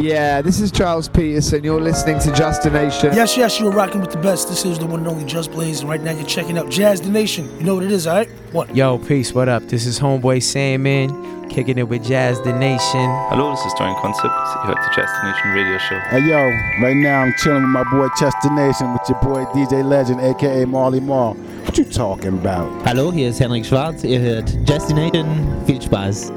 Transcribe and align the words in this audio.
Yeah, 0.00 0.42
this 0.42 0.60
is 0.60 0.70
Charles 0.70 1.08
Peterson. 1.08 1.64
You're 1.64 1.80
listening 1.80 2.20
to 2.20 2.32
Just 2.32 2.64
a 2.64 2.70
Nation. 2.70 3.12
Yes, 3.14 3.36
yes, 3.36 3.58
you're 3.58 3.72
rocking 3.72 4.00
with 4.00 4.12
the 4.12 4.18
best. 4.18 4.48
This 4.48 4.64
is 4.64 4.78
the 4.78 4.86
one 4.86 5.00
and 5.00 5.08
only 5.08 5.24
Just 5.24 5.50
Blaze, 5.50 5.80
and 5.80 5.90
right 5.90 6.00
now 6.00 6.12
you're 6.12 6.24
checking 6.24 6.56
out 6.56 6.70
Jazz 6.70 7.00
the 7.00 7.08
Nation. 7.08 7.50
You 7.58 7.64
know 7.64 7.74
what 7.74 7.82
it 7.82 7.90
is, 7.90 8.06
all 8.06 8.14
right? 8.14 8.28
What? 8.52 8.74
Yo, 8.76 8.98
peace. 8.98 9.32
What 9.34 9.48
up? 9.48 9.64
This 9.64 9.86
is 9.86 9.98
Homeboy 9.98 10.40
Sandman, 10.40 11.48
kicking 11.48 11.78
it 11.78 11.88
with 11.88 12.04
Jazz 12.04 12.40
the 12.42 12.52
Nation. 12.52 13.10
Hello, 13.28 13.50
this 13.50 13.64
is 13.64 13.74
Dorian 13.74 13.96
Concept. 13.96 14.26
Ihr 14.26 14.66
hört 14.66 14.78
the 14.78 14.94
Jazz 14.94 15.10
the 15.20 15.32
Nation 15.32 15.50
Radio 15.52 15.78
Show. 15.78 15.98
Hey 16.10 16.20
yo, 16.20 16.36
right 16.80 16.96
now 16.96 17.22
I'm 17.22 17.34
chilling 17.38 17.62
with 17.62 17.72
my 17.72 17.84
boy 17.90 18.06
Chester 18.16 18.52
Nation 18.52 18.92
with 18.92 19.02
your 19.08 19.18
boy 19.20 19.46
DJ 19.46 19.84
Legend, 19.84 20.20
aka 20.20 20.64
Marley 20.64 21.00
Marl. 21.00 21.34
What 21.64 21.76
you 21.76 21.84
talking 21.84 22.38
about? 22.38 22.70
Hallo, 22.86 23.10
hier 23.10 23.30
ist 23.30 23.40
Henrik 23.40 23.66
Schwarz. 23.66 24.04
Ihr 24.04 24.20
hört 24.20 24.48
Jazz 24.64 24.86
the 24.86 24.94
Nation. 24.94 25.26
Viel 25.66 25.82
Spaß. 25.82 26.30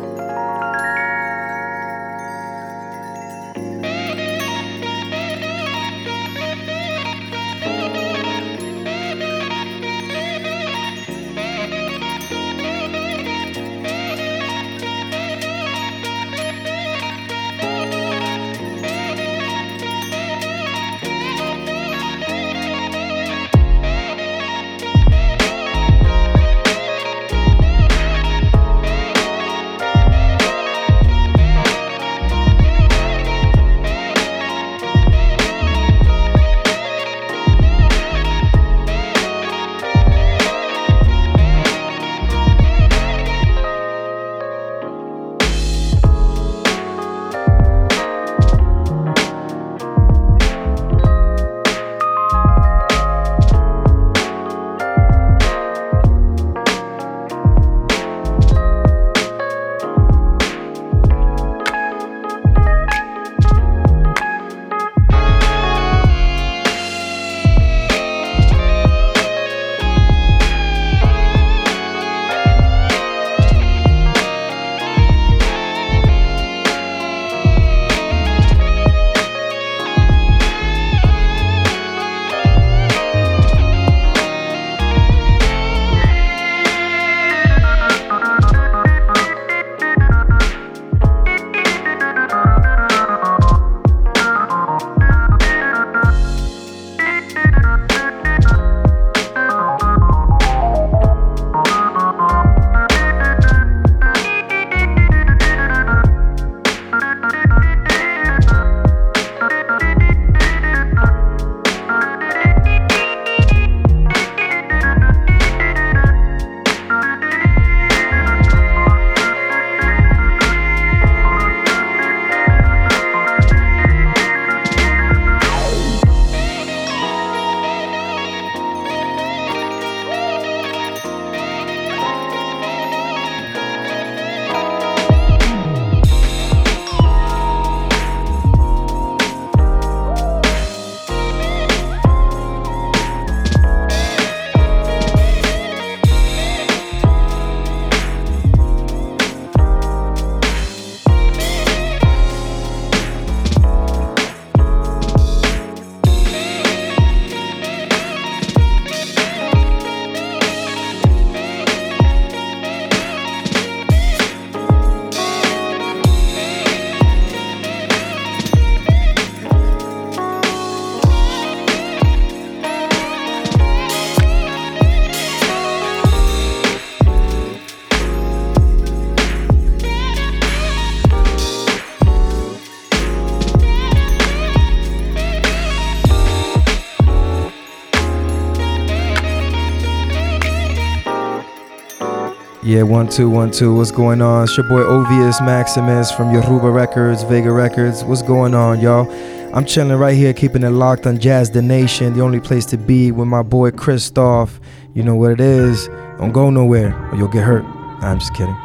Yeah, 192.71 192.83
one 192.83 193.09
two 193.09 193.29
one 193.29 193.51
two. 193.51 193.75
What's 193.75 193.91
going 193.91 194.21
on? 194.21 194.45
It's 194.45 194.55
your 194.55 194.65
boy 194.65 194.79
Ovius 194.83 195.45
Maximus 195.45 196.09
from 196.09 196.33
Yoruba 196.33 196.71
Records, 196.71 197.21
Vega 197.23 197.51
Records. 197.51 198.01
What's 198.05 198.21
going 198.21 198.55
on, 198.55 198.79
y'all? 198.79 199.11
I'm 199.53 199.65
chilling 199.65 199.97
right 199.97 200.15
here, 200.15 200.31
keeping 200.31 200.63
it 200.63 200.69
locked 200.69 201.05
on 201.05 201.19
Jazz 201.19 201.51
the 201.51 201.61
Nation, 201.61 202.13
the 202.13 202.21
only 202.21 202.39
place 202.39 202.65
to 202.67 202.77
be 202.77 203.11
with 203.11 203.27
my 203.27 203.43
boy 203.43 203.71
Christoph. 203.71 204.61
You 204.93 205.03
know 205.03 205.15
what 205.15 205.31
it 205.31 205.41
is. 205.41 205.89
Don't 206.17 206.31
go 206.31 206.49
nowhere 206.49 206.95
or 207.11 207.17
you'll 207.17 207.27
get 207.27 207.43
hurt. 207.43 207.65
I'm 208.01 208.19
just 208.19 208.33
kidding. 208.35 208.55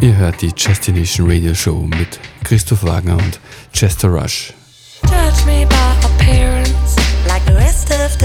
Ihr 0.00 0.12
hört 0.16 0.40
die 0.40 0.52
Destination 0.52 1.26
Radio 1.26 1.52
Show 1.52 1.88
mit 1.98 2.20
Christoph 2.44 2.84
Wagner 2.84 3.16
und 3.16 3.40
Chester 3.72 4.10
Rush. 4.10 4.54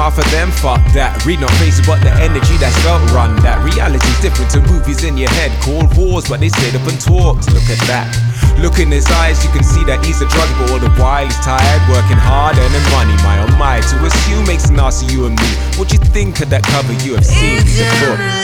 half 0.00 0.16
of 0.16 0.24
them. 0.32 0.50
Fuck 0.50 0.80
that. 0.96 1.12
Read 1.28 1.40
not 1.40 1.52
faces, 1.60 1.84
but 1.84 2.00
the 2.00 2.08
energy 2.24 2.56
that's 2.56 2.76
felt 2.80 3.04
run. 3.12 3.36
That 3.44 3.60
reality's 3.60 4.20
different 4.24 4.50
to 4.56 4.64
movies 4.72 5.04
in 5.04 5.20
your 5.20 5.28
head. 5.36 5.52
Called 5.60 5.92
wars, 5.92 6.24
but 6.24 6.40
they 6.40 6.48
stayed 6.48 6.74
up 6.74 6.88
and 6.88 6.96
talked. 6.96 7.52
Look 7.52 7.68
at 7.68 7.80
that. 7.84 8.08
Look 8.56 8.80
in 8.80 8.90
his 8.90 9.04
eyes, 9.20 9.44
you 9.44 9.50
can 9.52 9.64
see 9.64 9.84
that 9.84 10.04
he's 10.04 10.20
a 10.20 10.28
drug, 10.28 10.48
but 10.56 10.72
all 10.72 10.80
the 10.80 10.92
while 11.00 11.24
he's 11.24 11.36
tired, 11.44 11.82
working 11.88 12.16
hard, 12.16 12.56
earning 12.56 12.86
money. 12.92 13.16
My 13.20 13.44
oh 13.44 13.52
my, 13.60 13.80
to 13.80 13.96
assume 14.04 14.44
makes 14.48 14.68
an 14.68 14.80
ass 14.80 15.04
of 15.04 15.12
you 15.12 15.28
and 15.28 15.36
me. 15.36 15.50
What 15.76 15.92
you 15.92 15.98
think 15.98 16.40
of 16.40 16.48
that 16.48 16.64
cover 16.64 16.92
you 17.04 17.14
have 17.14 17.24
seen? 17.24 17.60
He's 17.60 17.80
a. 17.80 18.39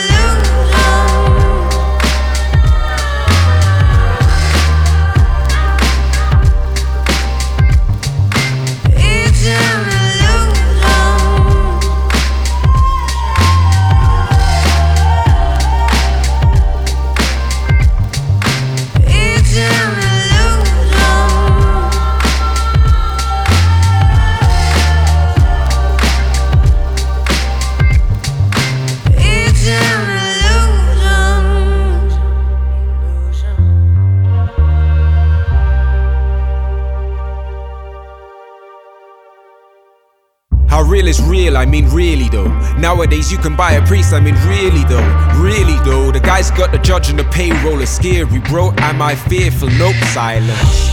real 41.07 41.15
is 41.15 41.29
real, 41.29 41.57
I 41.57 41.65
mean 41.65 41.89
really 41.89 42.27
though. 42.29 42.49
Nowadays 42.77 43.31
you 43.31 43.37
can 43.37 43.55
buy 43.55 43.73
a 43.73 43.85
priest, 43.85 44.13
I 44.13 44.19
mean 44.19 44.35
really 44.45 44.83
though. 44.85 45.07
Really 45.39 45.77
though, 45.85 46.11
the 46.11 46.19
guy's 46.19 46.51
got 46.51 46.71
the 46.71 46.79
judge 46.79 47.09
and 47.09 47.17
the 47.17 47.23
payroll 47.25 47.81
is 47.81 47.89
scary, 47.89 48.39
bro. 48.49 48.73
Am 48.79 49.01
I 49.01 49.15
fearful? 49.15 49.69
Nope, 49.79 49.95
silence. 50.11 50.89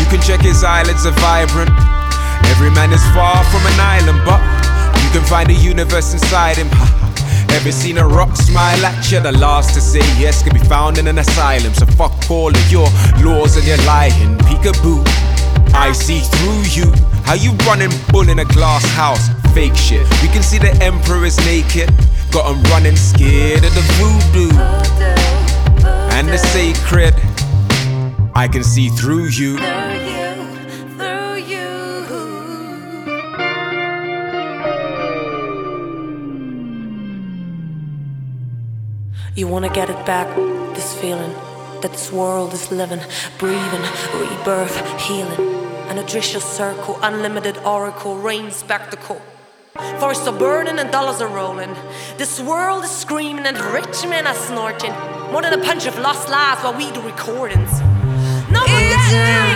You 0.00 0.06
can 0.08 0.20
check 0.22 0.40
his 0.40 0.64
eyelids 0.64 1.04
are 1.04 1.16
vibrant. 1.20 1.70
Every 2.48 2.70
man 2.70 2.92
is 2.92 3.04
far 3.12 3.44
from 3.44 3.60
an 3.66 3.78
island, 3.78 4.20
but 4.24 4.40
you 5.04 5.10
can 5.10 5.24
find 5.28 5.50
a 5.50 5.54
universe 5.54 6.12
inside 6.14 6.56
him. 6.56 6.68
Ever 7.50 7.72
seen 7.72 7.98
a 7.98 8.06
rock 8.06 8.36
smile 8.36 8.86
at 8.86 9.10
you? 9.10 9.20
The 9.20 9.32
last 9.32 9.74
to 9.74 9.80
say 9.80 10.00
yes 10.20 10.42
can 10.42 10.54
be 10.54 10.64
found 10.64 10.96
in 10.98 11.06
an 11.08 11.18
asylum. 11.18 11.74
So 11.74 11.84
fuck 11.84 12.14
all 12.30 12.48
of 12.48 12.72
your 12.72 12.88
laws 13.20 13.56
and 13.56 13.66
your 13.66 13.78
lying. 13.84 14.38
Peekaboo. 14.48 15.04
I 15.74 15.92
see 15.92 16.20
through 16.20 16.62
you. 16.72 16.90
How 17.24 17.34
you 17.34 17.52
running 17.68 17.90
bull 18.10 18.30
in 18.30 18.38
a 18.38 18.44
glass 18.46 18.84
house? 18.94 19.37
Fake 19.54 19.76
shit. 19.76 20.06
We 20.22 20.28
can 20.28 20.42
see 20.42 20.58
the 20.58 20.72
emperor 20.82 21.24
is 21.24 21.36
naked. 21.44 21.90
Got 22.30 22.54
him 22.54 22.62
running 22.70 22.96
scared 22.96 23.64
of 23.64 23.74
the 23.74 23.82
voodoo 23.98 24.50
and 26.14 26.28
the 26.28 26.38
sacred. 26.38 27.14
I 28.34 28.46
can 28.46 28.62
see 28.62 28.88
through 28.88 29.28
you. 29.28 29.58
You 39.34 39.46
wanna 39.46 39.68
get 39.68 39.88
it 39.88 40.04
back, 40.04 40.28
this 40.74 40.94
feeling 40.94 41.32
that 41.80 41.92
this 41.92 42.10
world 42.12 42.52
is 42.52 42.72
living, 42.72 43.00
breathing, 43.38 43.84
rebirth, 44.14 44.76
healing. 45.00 45.66
An 45.88 45.96
adricial 45.96 46.40
circle, 46.40 46.98
unlimited 47.02 47.56
oracle, 47.58 48.18
rain 48.18 48.50
spectacle. 48.50 49.22
Forests 50.00 50.26
are 50.26 50.36
burning 50.36 50.78
and 50.78 50.90
dollars 50.90 51.20
are 51.20 51.28
rolling. 51.28 51.74
This 52.16 52.40
world 52.40 52.84
is 52.84 52.90
screaming 52.90 53.46
and 53.46 53.58
rich 53.72 54.06
men 54.06 54.26
are 54.26 54.34
snorting. 54.34 54.92
More 55.32 55.42
than 55.42 55.52
a 55.52 55.62
punch 55.64 55.86
of 55.86 55.98
lost 55.98 56.28
lives 56.28 56.62
while 56.62 56.76
we 56.76 56.90
do 56.92 57.00
recordings. 57.00 57.70
No 58.50 58.60
more 58.66 58.66
dead 58.66 59.00
things! 59.10 59.16
No 59.16 59.47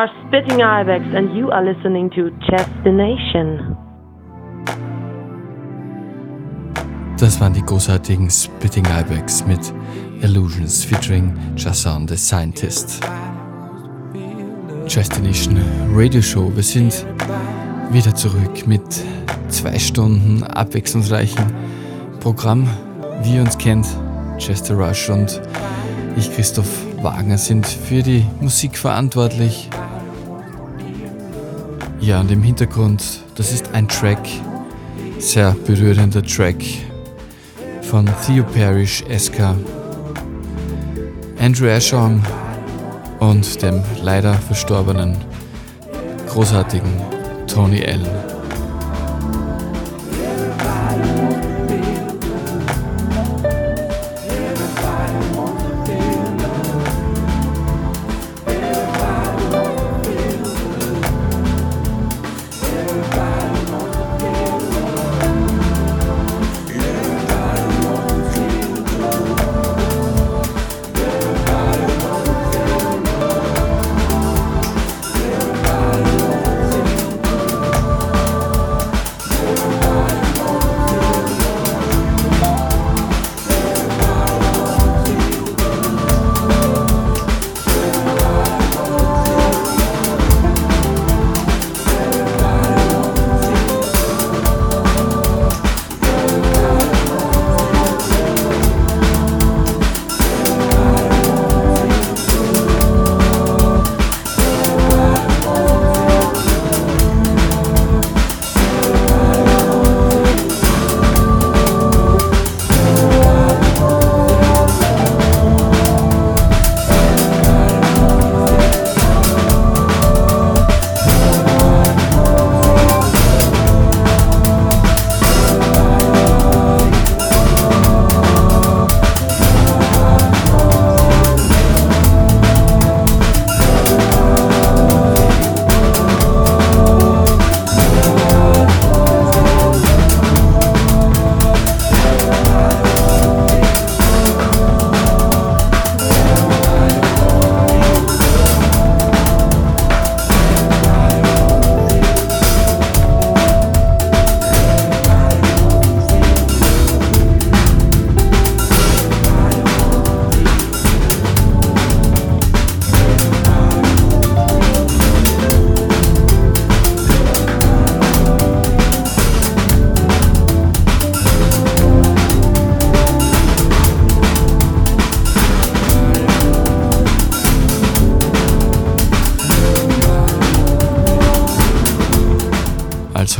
are 0.00 0.08
Spitting 0.26 0.62
Ibex 0.62 1.04
and 1.14 1.36
you 1.36 1.50
are 1.50 1.62
listening 1.62 2.08
to 2.16 2.30
Destination. 2.50 3.76
Das 7.18 7.38
waren 7.38 7.52
die 7.52 7.60
großartigen 7.60 8.30
Spitting 8.30 8.86
Ibex 8.86 9.44
mit 9.46 9.60
Illusions 10.22 10.86
featuring 10.86 11.36
Jason 11.54 12.08
the 12.08 12.16
Scientist. 12.16 13.06
Destination 14.84 15.60
Radio 15.92 16.22
Show. 16.22 16.50
Wir 16.54 16.62
sind 16.62 17.04
wieder 17.90 18.14
zurück 18.14 18.66
mit 18.66 19.04
zwei 19.48 19.78
Stunden 19.78 20.42
abwechslungsreichen 20.44 21.44
Programm. 22.20 22.66
Wie 23.22 23.34
ihr 23.34 23.42
uns 23.42 23.58
kennt, 23.58 23.86
Chester 24.38 24.76
Rush 24.76 25.10
und 25.10 25.42
ich, 26.16 26.34
Christoph 26.34 26.86
Wagner, 27.02 27.36
sind 27.36 27.66
für 27.66 28.02
die 28.02 28.24
Musik 28.40 28.78
verantwortlich. 28.78 29.68
Ja, 32.00 32.20
und 32.20 32.30
im 32.30 32.42
Hintergrund, 32.42 33.20
das 33.34 33.52
ist 33.52 33.74
ein 33.74 33.86
Track, 33.86 34.26
sehr 35.18 35.54
berührender 35.66 36.22
Track 36.22 36.56
von 37.82 38.08
Theo 38.26 38.42
Parrish, 38.42 39.04
SK, 39.14 39.54
Andrew 41.38 41.66
Ashong 41.66 42.22
und 43.18 43.62
dem 43.62 43.82
leider 44.02 44.32
verstorbenen, 44.32 45.14
großartigen 46.28 46.90
Tony 47.46 47.84
Allen. 47.84 48.29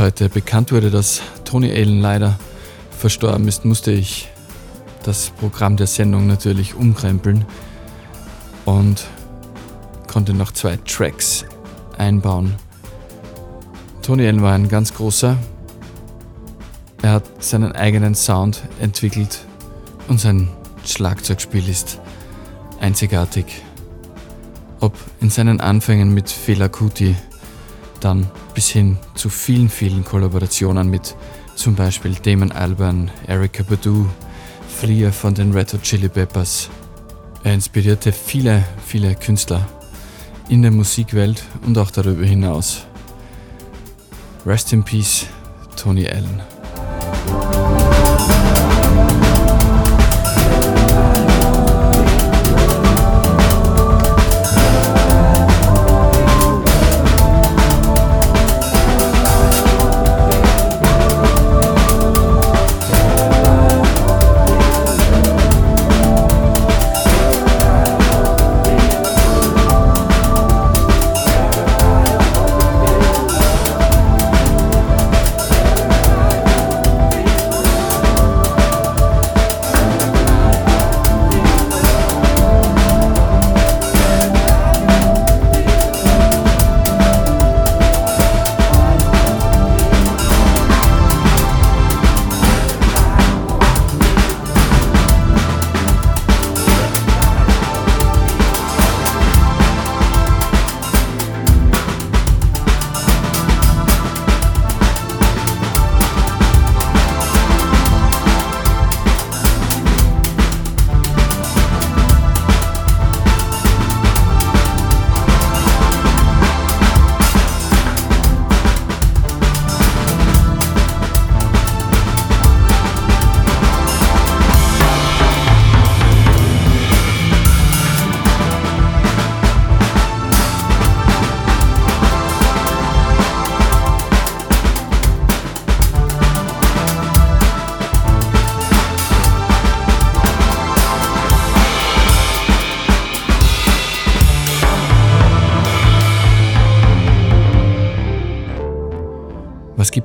Heute 0.01 0.29
bekannt 0.29 0.71
wurde, 0.71 0.89
dass 0.89 1.21
Tony 1.45 1.71
Allen 1.71 2.01
leider 2.01 2.39
verstorben 2.89 3.47
ist, 3.47 3.65
musste 3.65 3.91
ich 3.91 4.29
das 5.03 5.29
Programm 5.29 5.77
der 5.77 5.85
Sendung 5.85 6.25
natürlich 6.25 6.73
umkrempeln 6.73 7.45
und 8.65 9.05
konnte 10.07 10.33
noch 10.33 10.53
zwei 10.53 10.77
Tracks 10.87 11.45
einbauen. 11.99 12.55
Tony 14.01 14.25
Allen 14.25 14.41
war 14.41 14.53
ein 14.53 14.69
ganz 14.69 14.91
großer. 14.91 15.37
Er 17.03 17.11
hat 17.11 17.43
seinen 17.43 17.71
eigenen 17.73 18.15
Sound 18.15 18.63
entwickelt 18.79 19.45
und 20.07 20.19
sein 20.19 20.49
Schlagzeugspiel 20.83 21.69
ist 21.69 22.01
einzigartig. 22.79 23.45
Ob 24.79 24.95
in 25.19 25.29
seinen 25.29 25.61
Anfängen 25.61 26.11
mit 26.11 26.27
Fela 26.27 26.69
Kuti, 26.69 27.15
dann 27.99 28.31
bis 28.53 28.69
hin 28.69 28.97
zu 29.15 29.29
vielen, 29.29 29.69
vielen 29.69 30.03
Kollaborationen 30.03 30.89
mit 30.89 31.15
zum 31.55 31.75
Beispiel 31.75 32.15
Damon 32.15 32.51
Albarn, 32.51 33.11
Erika 33.27 33.63
Badu, 33.63 34.07
Flea 34.67 35.11
von 35.11 35.33
den 35.33 35.51
Red 35.51 35.73
Hot 35.73 35.83
Chili 35.83 36.09
Peppers. 36.09 36.69
Er 37.43 37.53
inspirierte 37.53 38.11
viele, 38.11 38.63
viele 38.85 39.15
Künstler 39.15 39.67
in 40.49 40.61
der 40.61 40.71
Musikwelt 40.71 41.43
und 41.65 41.77
auch 41.77 41.91
darüber 41.91 42.25
hinaus. 42.25 42.85
Rest 44.45 44.73
in 44.73 44.83
Peace, 44.83 45.27
Tony 45.75 46.07
Allen. 46.07 46.41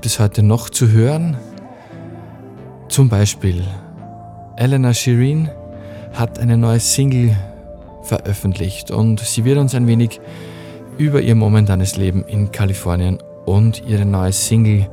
Es 0.06 0.20
heute 0.20 0.42
noch 0.42 0.70
zu 0.70 0.90
hören? 0.90 1.36
Zum 2.88 3.08
Beispiel 3.08 3.62
Elena 4.56 4.94
Shirin 4.94 5.50
hat 6.14 6.38
eine 6.38 6.56
neue 6.56 6.80
Single 6.80 7.36
veröffentlicht 8.02 8.90
und 8.90 9.20
sie 9.20 9.44
wird 9.44 9.58
uns 9.58 9.74
ein 9.74 9.86
wenig 9.86 10.20
über 10.96 11.20
ihr 11.20 11.34
momentanes 11.34 11.96
Leben 11.96 12.24
in 12.24 12.52
Kalifornien 12.52 13.18
und 13.44 13.82
ihre 13.86 14.06
neue 14.06 14.32
Single 14.32 14.88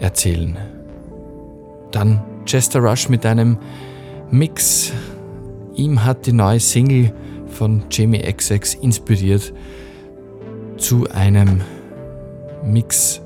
erzählen. 0.00 0.56
Dann 1.90 2.22
Chester 2.46 2.80
Rush 2.80 3.08
mit 3.08 3.24
einem 3.26 3.58
Mix. 4.30 4.92
Ihm 5.74 6.04
hat 6.04 6.26
die 6.26 6.32
neue 6.32 6.60
Single 6.60 7.12
von 7.46 7.84
Jamie 7.90 8.22
XX 8.22 8.74
inspiriert 8.74 9.52
zu 10.78 11.08
einem 11.10 11.60
Mix 12.64 13.20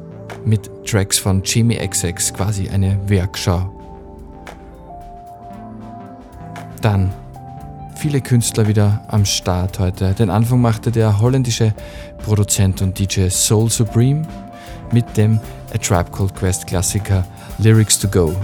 mit 0.44 0.70
Tracks 0.86 1.18
von 1.18 1.42
Jamie 1.44 1.76
XX, 1.76 2.32
quasi 2.34 2.68
eine 2.68 2.98
Werkschau. 3.08 3.70
Dann 6.82 7.12
viele 7.96 8.20
Künstler 8.20 8.68
wieder 8.68 9.02
am 9.08 9.24
Start 9.24 9.78
heute. 9.78 10.12
Den 10.12 10.28
Anfang 10.28 10.60
machte 10.60 10.90
der 10.90 11.20
holländische 11.20 11.72
Produzent 12.24 12.82
und 12.82 12.98
DJ 12.98 13.28
Soul 13.28 13.70
Supreme 13.70 14.26
mit 14.92 15.16
dem 15.16 15.40
A 15.72 15.78
Tribe 15.78 16.10
Called 16.10 16.34
Quest 16.34 16.66
Klassiker 16.66 17.24
Lyrics 17.58 17.98
to 17.98 18.08
Go. 18.08 18.34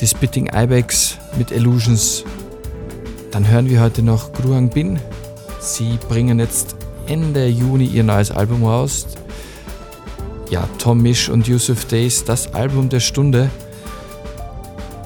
Die 0.00 0.06
Spitting 0.06 0.48
Ibex 0.54 1.18
mit 1.36 1.50
Illusions. 1.50 2.24
Dann 3.32 3.46
hören 3.46 3.68
wir 3.68 3.80
heute 3.80 4.02
noch 4.02 4.32
Gruang 4.32 4.70
Bin. 4.70 4.98
Sie 5.60 5.98
bringen 6.08 6.38
jetzt 6.38 6.76
Ende 7.06 7.46
Juni 7.48 7.84
ihr 7.84 8.04
neues 8.04 8.30
Album 8.30 8.64
raus. 8.64 9.06
Ja, 10.50 10.66
Tom 10.78 11.02
Misch 11.02 11.28
und 11.28 11.46
Yusuf 11.46 11.84
Days, 11.84 12.24
das 12.24 12.54
Album 12.54 12.88
der 12.88 13.00
Stunde. 13.00 13.50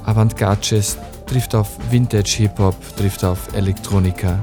Avantgarde 0.04 0.80
trifft 1.26 1.56
auf 1.56 1.68
Vintage 1.90 2.36
Hip-Hop, 2.36 2.76
trifft 2.96 3.24
auf 3.24 3.52
Elektronika. 3.52 4.38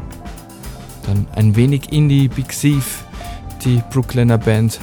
Dann 1.06 1.26
ein 1.36 1.56
wenig 1.56 1.94
Indie, 1.94 2.28
Big 2.28 2.50
Thief, 2.50 3.06
die 3.64 3.82
Brooklyner 3.92 4.38
Band. 4.38 4.78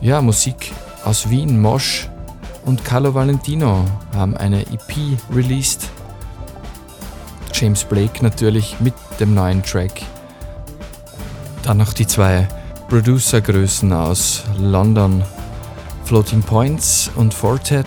Ja, 0.00 0.20
Musik 0.20 0.72
aus 1.04 1.30
Wien, 1.30 1.60
Mosch 1.60 2.08
und 2.64 2.84
Carlo 2.84 3.14
Valentino 3.14 3.84
haben 4.14 4.36
eine 4.36 4.62
EP 4.62 5.16
released. 5.32 5.88
James 7.52 7.84
Blake 7.84 8.20
natürlich 8.20 8.80
mit 8.80 8.94
dem 9.20 9.32
neuen 9.32 9.62
Track. 9.62 10.02
Dann 11.62 11.78
noch 11.78 11.92
die 11.92 12.06
zwei 12.08 12.48
Producergrößen 12.92 13.90
aus 13.90 14.44
London, 14.58 15.24
Floating 16.04 16.42
Points 16.42 17.10
und 17.16 17.32
Fortet. 17.32 17.86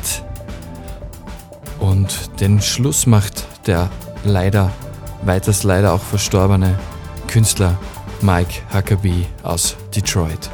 Und 1.80 2.32
den 2.40 2.60
Schluss 2.60 3.06
macht 3.06 3.46
der 3.68 3.92
leider, 4.24 4.72
weiters 5.22 5.62
leider 5.62 5.94
auch 5.94 6.02
verstorbene 6.02 6.80
Künstler 7.28 7.78
Mike 8.22 8.64
Huckabee 8.74 9.28
aus 9.44 9.76
Detroit. 9.96 10.50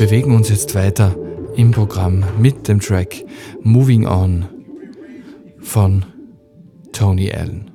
Bewegen 0.00 0.34
uns 0.34 0.48
jetzt 0.48 0.74
weiter 0.74 1.14
im 1.56 1.72
Programm 1.72 2.24
mit 2.38 2.68
dem 2.68 2.80
Track 2.80 3.22
Moving 3.60 4.06
On 4.06 4.46
von 5.60 6.06
Tony 6.90 7.30
Allen. 7.30 7.69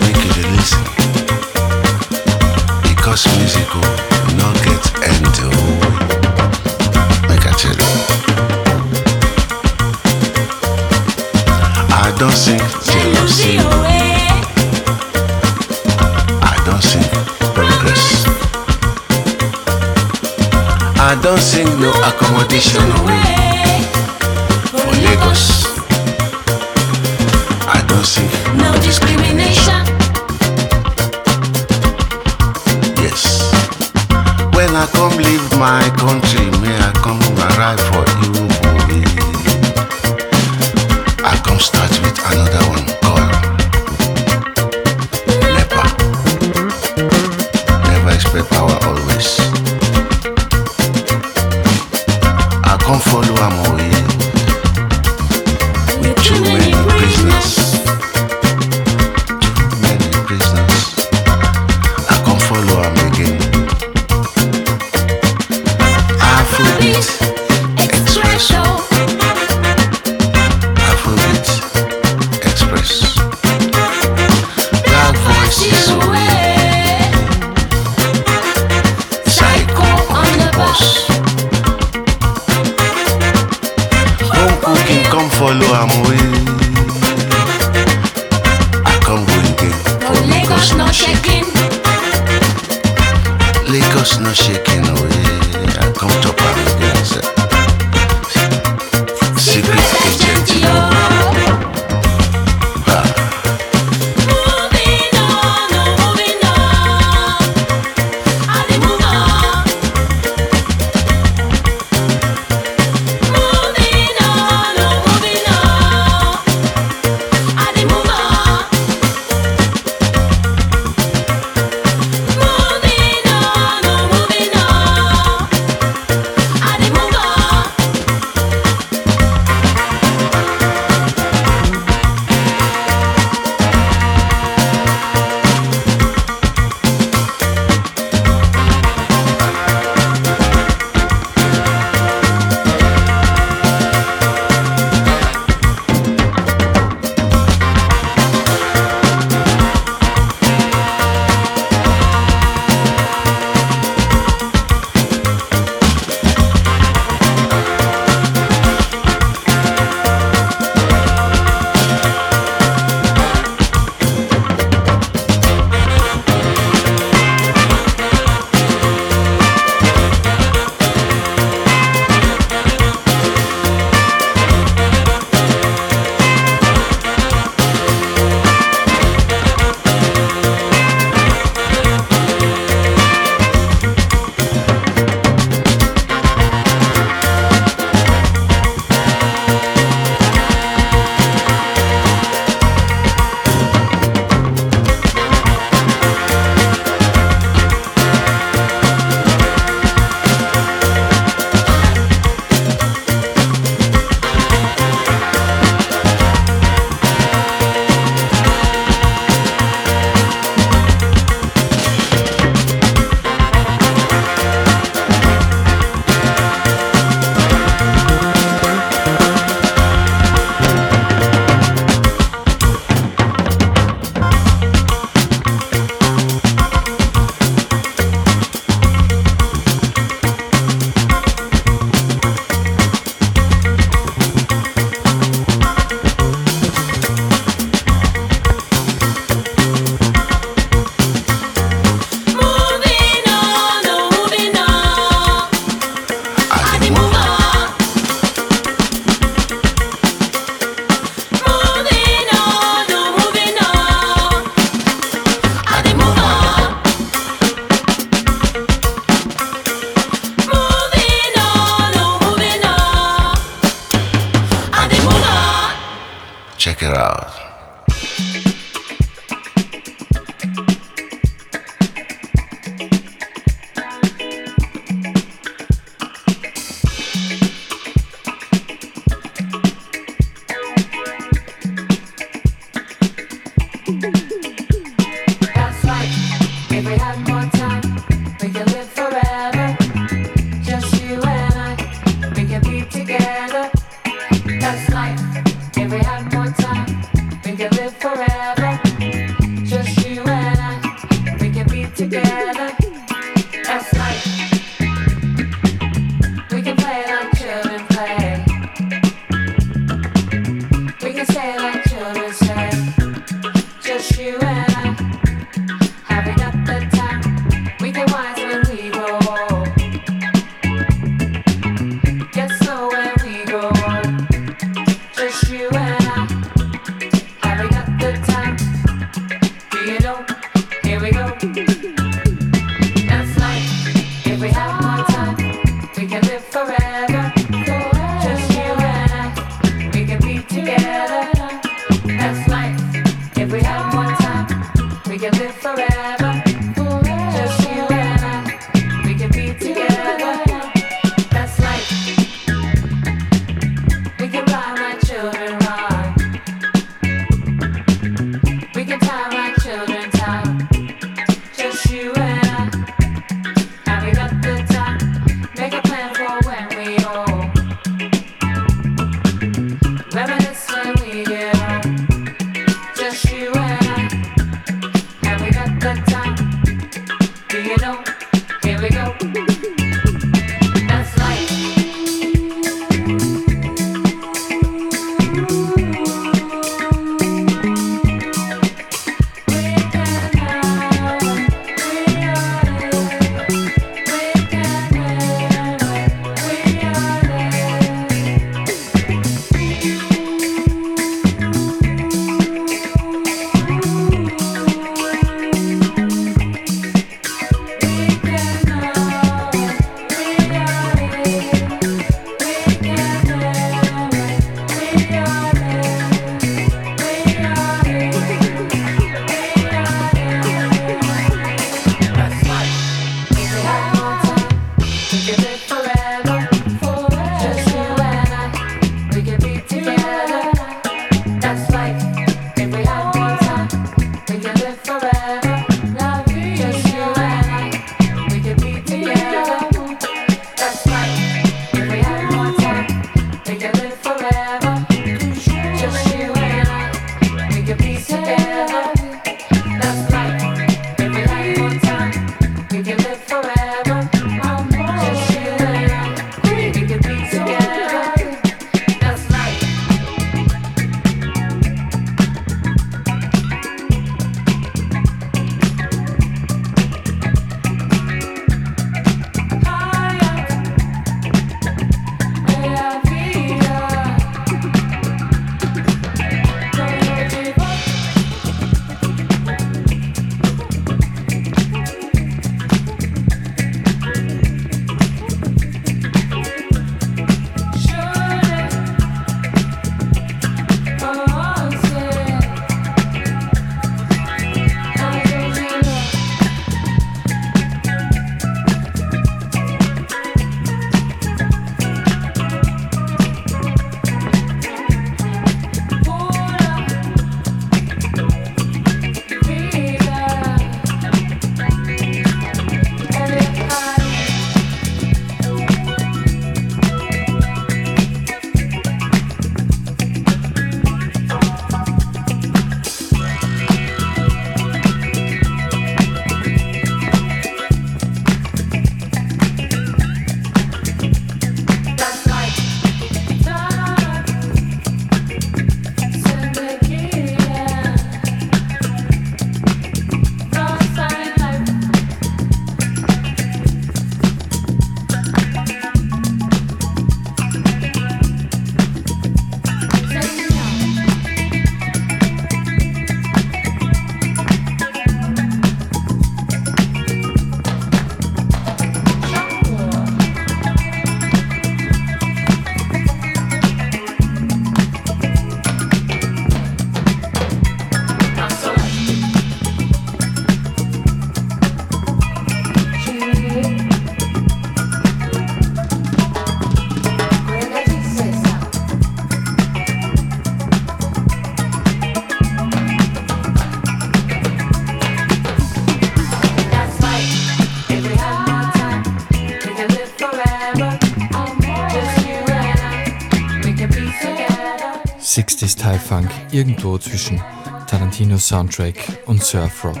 Irgendwo 596.52 596.98
zwischen 596.98 597.40
Tarantino 597.86 598.38
Soundtrack 598.38 598.96
und 599.26 599.42
Surf 599.42 599.84
Rock. 599.84 600.00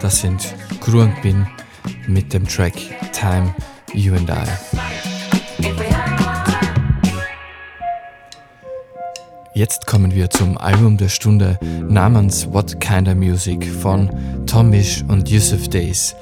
Das 0.00 0.20
sind 0.20 0.54
Crew 0.80 1.02
und 1.02 1.22
Bin 1.22 1.46
mit 2.06 2.32
dem 2.32 2.46
Track 2.46 2.74
Time 3.12 3.54
You 3.94 4.14
and 4.14 4.30
I. 4.30 4.44
Jetzt 9.54 9.86
kommen 9.86 10.14
wir 10.14 10.28
zum 10.28 10.58
Album 10.58 10.98
der 10.98 11.08
Stunde 11.08 11.58
namens 11.88 12.46
What 12.52 12.78
Kinda 12.78 13.14
Music 13.14 13.66
von 13.66 14.10
Tomish 14.46 15.02
und 15.08 15.30
Yusuf 15.30 15.68
Days. 15.68 16.14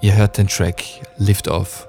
Ihr 0.00 0.14
hört 0.16 0.36
den 0.36 0.48
Track 0.48 0.82
Lift 1.16 1.46
Off. 1.48 1.88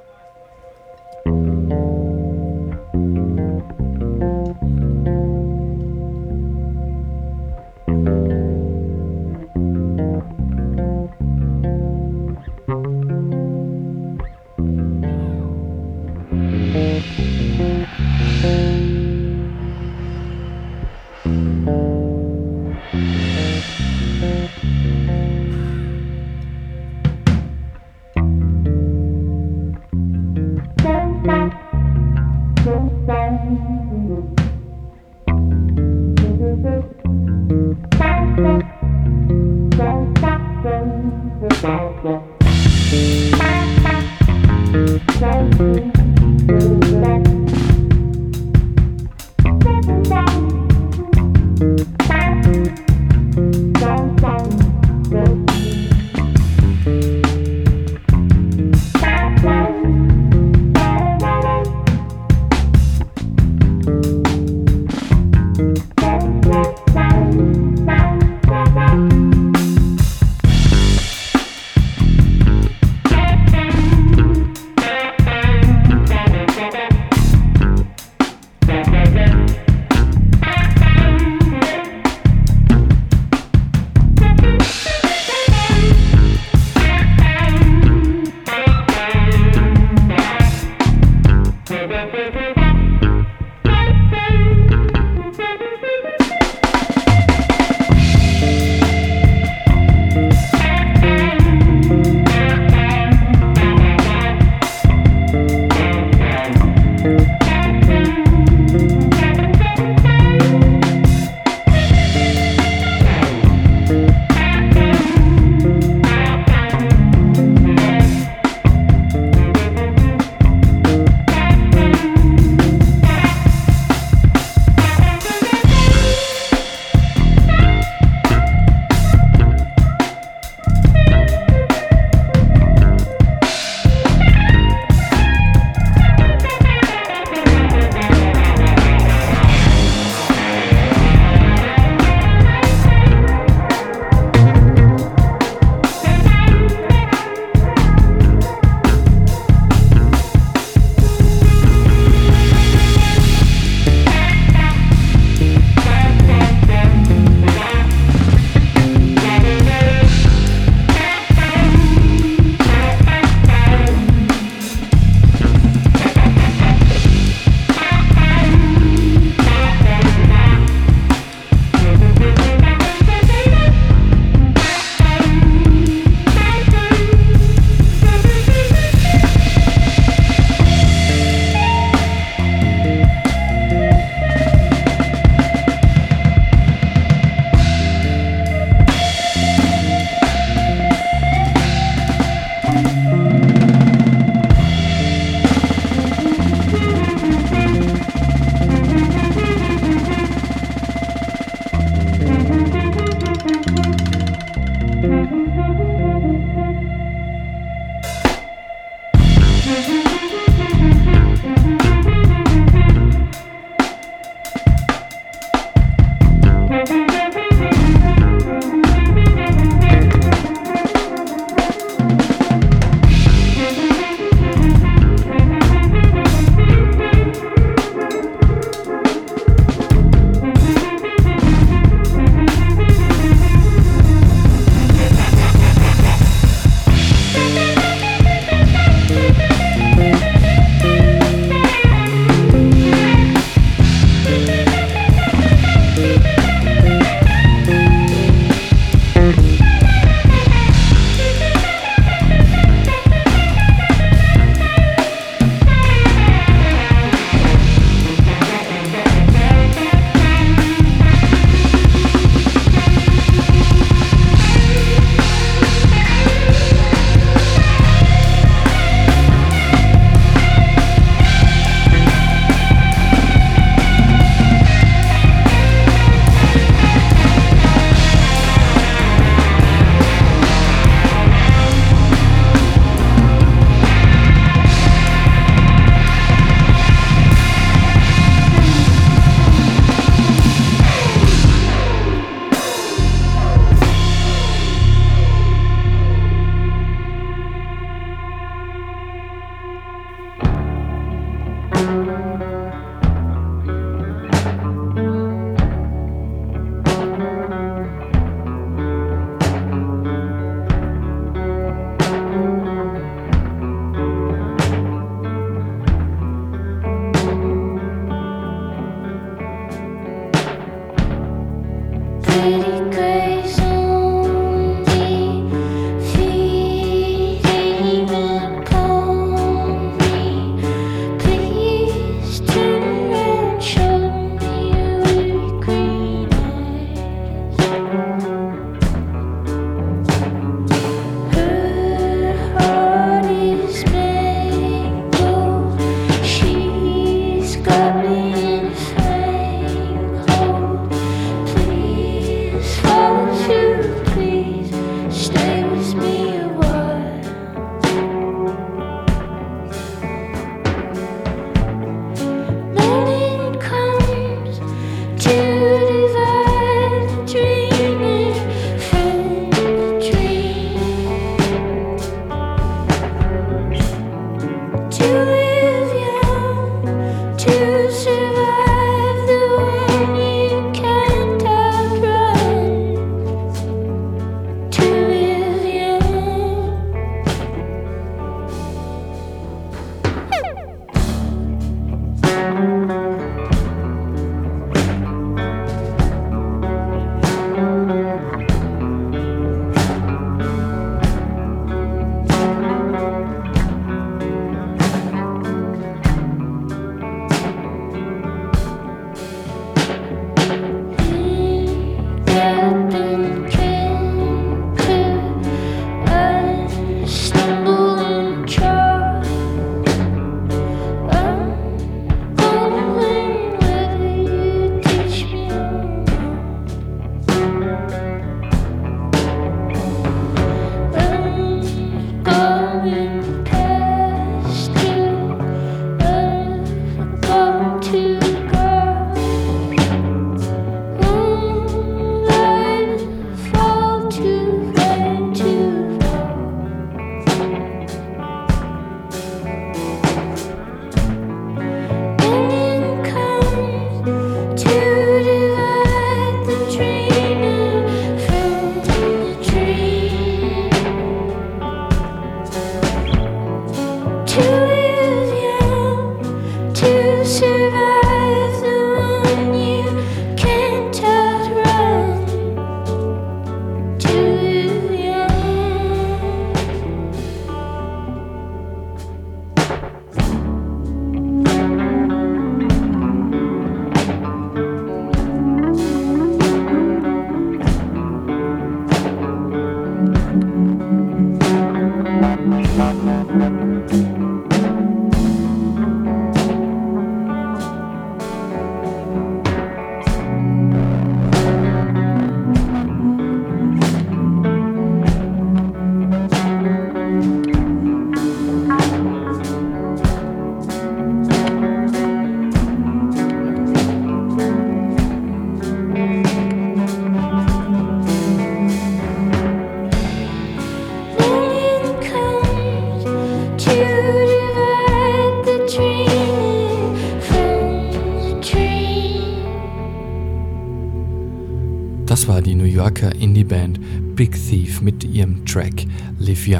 Schiff 536.35 536.59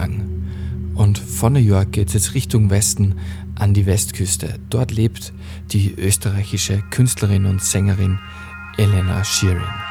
Und 0.96 1.18
von 1.18 1.54
New 1.54 1.60
York 1.60 1.92
geht 1.92 2.08
es 2.08 2.14
jetzt 2.14 2.34
Richtung 2.34 2.70
Westen 2.70 3.16
an 3.56 3.74
die 3.74 3.86
Westküste. 3.86 4.60
Dort 4.70 4.92
lebt 4.92 5.34
die 5.72 5.94
österreichische 5.94 6.82
Künstlerin 6.92 7.46
und 7.46 7.62
Sängerin 7.62 8.20
Elena 8.78 9.24
Sheeran. 9.24 9.85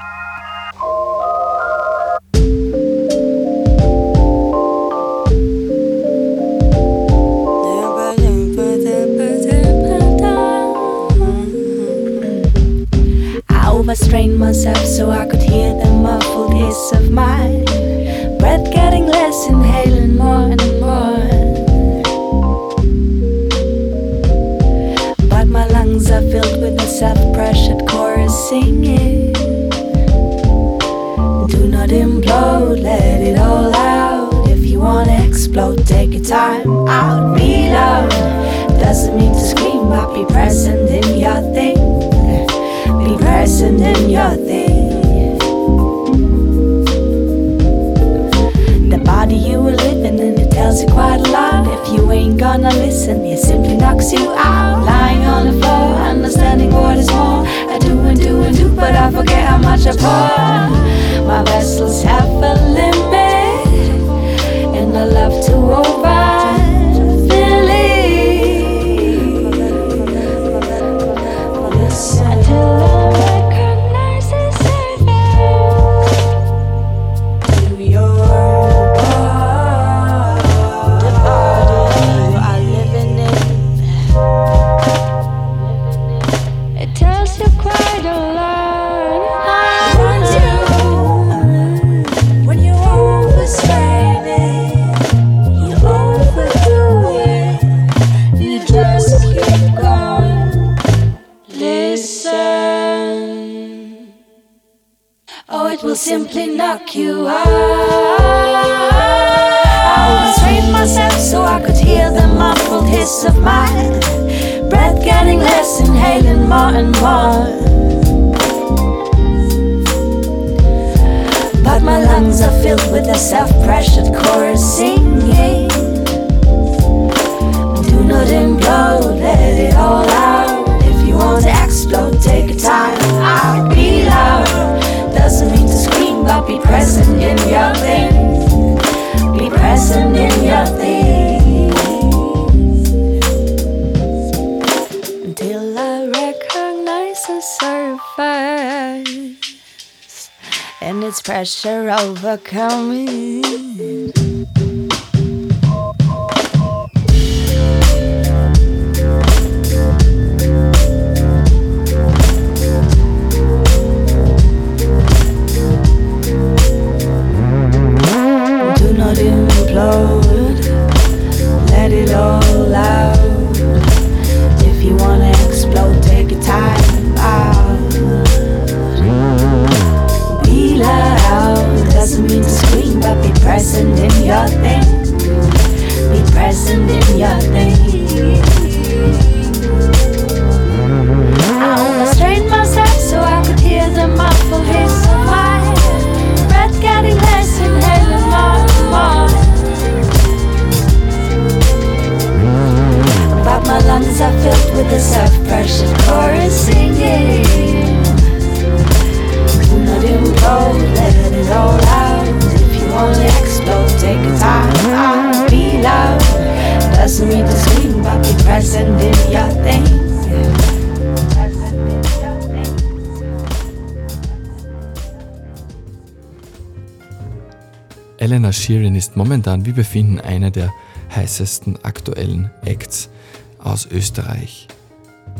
Momentan, 229.14 229.64
wir 229.64 229.84
finden, 229.84 230.20
einer 230.20 230.50
der 230.50 230.72
heißesten 231.14 231.84
aktuellen 231.84 232.50
Acts 232.64 233.10
aus 233.58 233.86
Österreich. 233.86 234.68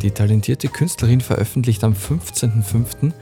Die 0.03 0.11
talentierte 0.11 0.69
Künstlerin 0.69 1.21
veröffentlicht 1.21 1.85
am 1.85 1.93
15.05. 1.93 3.13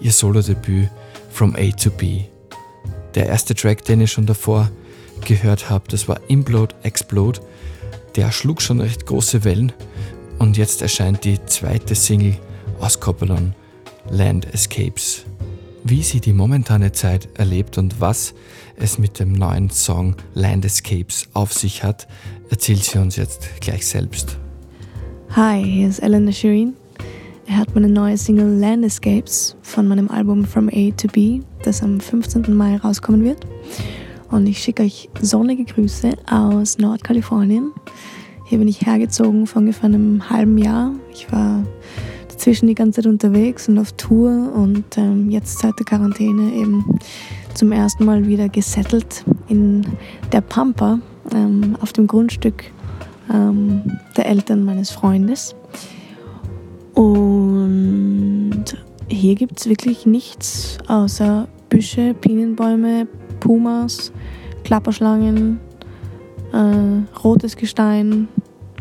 ihr 0.00 0.12
Solodebüt 0.12 0.88
From 1.30 1.54
A 1.56 1.70
to 1.70 1.90
B. 1.90 2.22
Der 3.14 3.26
erste 3.26 3.54
Track, 3.54 3.84
den 3.84 4.00
ich 4.00 4.12
schon 4.12 4.26
davor 4.26 4.70
gehört 5.24 5.70
habe, 5.70 5.84
das 5.88 6.08
war 6.08 6.20
Implode 6.28 6.74
Explode. 6.82 7.40
Der 8.16 8.32
schlug 8.32 8.60
schon 8.60 8.80
recht 8.80 9.06
große 9.06 9.44
Wellen 9.44 9.72
und 10.38 10.56
jetzt 10.56 10.82
erscheint 10.82 11.24
die 11.24 11.44
zweite 11.46 11.94
Single 11.94 12.36
aus 12.80 13.00
Coppelon, 13.00 13.54
Land 14.10 14.52
Escapes. 14.52 15.24
Wie 15.84 16.02
sie 16.02 16.20
die 16.20 16.32
momentane 16.32 16.92
Zeit 16.92 17.28
erlebt 17.34 17.78
und 17.78 18.00
was 18.00 18.34
es 18.76 18.98
mit 18.98 19.18
dem 19.18 19.32
neuen 19.32 19.70
Song 19.70 20.16
Land 20.34 20.64
Escapes 20.64 21.28
auf 21.32 21.52
sich 21.52 21.84
hat, 21.84 22.06
erzählt 22.50 22.84
sie 22.84 22.98
uns 22.98 23.16
jetzt 23.16 23.48
gleich 23.60 23.86
selbst. 23.86 24.38
Hi, 25.34 25.62
hier 25.64 25.88
ist 25.88 26.00
Elena 26.00 26.32
Shirin. 26.32 26.74
Er 27.46 27.58
hat 27.58 27.74
meine 27.74 27.88
neue 27.88 28.16
Single 28.16 28.58
Landscapes 28.58 29.56
von 29.62 29.88
meinem 29.88 30.08
Album 30.08 30.44
From 30.44 30.68
A 30.68 30.90
to 30.96 31.08
B, 31.08 31.40
das 31.64 31.82
am 31.82 32.00
15. 32.00 32.54
Mai 32.54 32.76
rauskommen 32.76 33.24
wird. 33.24 33.46
Und 34.30 34.46
ich 34.46 34.58
schicke 34.58 34.84
euch 34.84 35.10
sonnige 35.20 35.64
Grüße 35.64 36.12
aus 36.30 36.78
Nordkalifornien. 36.78 37.72
Hier 38.46 38.58
bin 38.58 38.68
ich 38.68 38.86
hergezogen 38.86 39.46
vor 39.46 39.60
ungefähr 39.60 39.84
einem 39.84 40.30
halben 40.30 40.56
Jahr. 40.56 40.92
Ich 41.12 41.30
war 41.32 41.64
dazwischen 42.32 42.66
die 42.66 42.74
ganze 42.74 43.02
Zeit 43.02 43.10
unterwegs 43.10 43.68
und 43.68 43.78
auf 43.78 43.92
Tour 43.92 44.52
und 44.54 44.96
ähm, 44.96 45.30
jetzt 45.30 45.58
seit 45.58 45.78
der 45.78 45.86
Quarantäne 45.86 46.54
eben 46.54 46.84
zum 47.54 47.72
ersten 47.72 48.04
Mal 48.04 48.26
wieder 48.26 48.48
gesettelt 48.48 49.24
in 49.48 49.86
der 50.32 50.40
Pampa 50.40 50.98
ähm, 51.32 51.76
auf 51.80 51.92
dem 51.92 52.06
Grundstück 52.06 52.64
ähm, 53.32 53.82
der 54.16 54.26
Eltern 54.26 54.64
meines 54.64 54.90
Freundes. 54.90 55.54
Und 56.94 58.64
hier 59.08 59.34
gibt 59.34 59.60
es 59.60 59.68
wirklich 59.68 60.06
nichts 60.06 60.78
außer 60.88 61.48
Büsche, 61.68 62.14
Pinienbäume, 62.14 63.06
Pumas, 63.40 64.12
Klapperschlangen, 64.64 65.60
äh, 66.52 67.18
rotes 67.22 67.56
Gestein, 67.56 68.28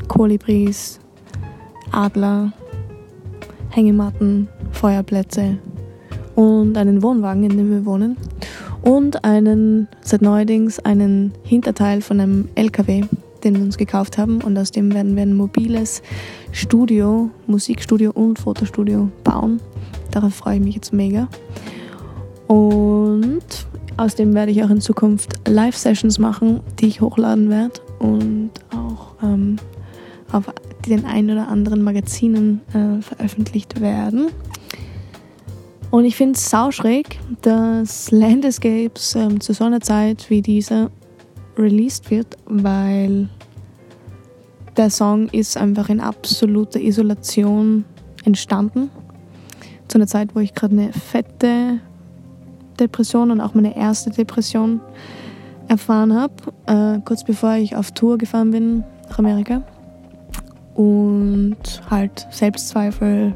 Kolibris, 0.07 0.99
Adler, 1.91 2.53
Hängematten, 3.71 4.47
Feuerplätze 4.71 5.57
und 6.35 6.77
einen 6.77 7.01
Wohnwagen, 7.01 7.43
in 7.43 7.57
dem 7.57 7.71
wir 7.71 7.85
wohnen. 7.85 8.17
Und 8.81 9.23
einen, 9.23 9.87
seit 10.01 10.21
neuerdings, 10.21 10.79
einen 10.79 11.33
Hinterteil 11.43 12.01
von 12.01 12.19
einem 12.19 12.49
LKW, 12.55 13.03
den 13.43 13.55
wir 13.55 13.63
uns 13.63 13.77
gekauft 13.77 14.17
haben. 14.17 14.41
Und 14.41 14.57
aus 14.57 14.71
dem 14.71 14.93
werden 14.93 15.15
wir 15.15 15.23
ein 15.23 15.35
mobiles 15.35 16.01
Studio, 16.51 17.29
Musikstudio 17.47 18.11
und 18.11 18.39
Fotostudio 18.39 19.09
bauen. 19.23 19.59
Darauf 20.11 20.33
freue 20.33 20.55
ich 20.55 20.63
mich 20.63 20.75
jetzt 20.75 20.93
mega. 20.93 21.27
Und 22.47 23.43
aus 23.97 24.15
dem 24.15 24.33
werde 24.33 24.51
ich 24.51 24.63
auch 24.63 24.69
in 24.69 24.81
Zukunft 24.81 25.47
Live-Sessions 25.47 26.17
machen, 26.17 26.61
die 26.79 26.87
ich 26.87 27.01
hochladen 27.01 27.49
werde 27.49 27.79
und 27.99 28.49
auch 28.71 29.13
ähm, 29.23 29.57
auf 30.31 30.45
den 30.89 31.05
ein 31.05 31.29
oder 31.29 31.47
anderen 31.47 31.83
Magazinen 31.83 32.61
äh, 32.73 33.01
veröffentlicht 33.01 33.81
werden. 33.81 34.29
Und 35.91 36.05
ich 36.05 36.15
finde 36.15 36.37
es 36.37 36.49
sauschräg, 36.49 37.19
dass 37.41 38.11
Landscapes 38.11 39.15
ähm, 39.15 39.41
zu 39.41 39.53
so 39.53 39.65
einer 39.65 39.81
Zeit 39.81 40.29
wie 40.29 40.41
dieser 40.41 40.89
released 41.57 42.09
wird, 42.09 42.37
weil 42.45 43.27
der 44.77 44.89
Song 44.89 45.27
ist 45.29 45.57
einfach 45.57 45.89
in 45.89 45.99
absoluter 45.99 46.79
Isolation 46.79 47.83
entstanden. 48.23 48.89
Zu 49.89 49.97
einer 49.97 50.07
Zeit, 50.07 50.33
wo 50.33 50.39
ich 50.39 50.53
gerade 50.53 50.73
eine 50.73 50.93
fette 50.93 51.79
Depression 52.79 53.31
und 53.31 53.41
auch 53.41 53.53
meine 53.53 53.75
erste 53.75 54.09
Depression 54.11 54.79
erfahren 55.67 56.13
habe, 56.13 56.33
äh, 56.67 57.01
kurz 57.03 57.25
bevor 57.25 57.55
ich 57.55 57.75
auf 57.75 57.91
Tour 57.91 58.17
gefahren 58.17 58.51
bin 58.51 58.83
nach 59.09 59.19
Amerika. 59.19 59.61
Und 60.81 61.83
halt 61.91 62.25
Selbstzweifel, 62.31 63.35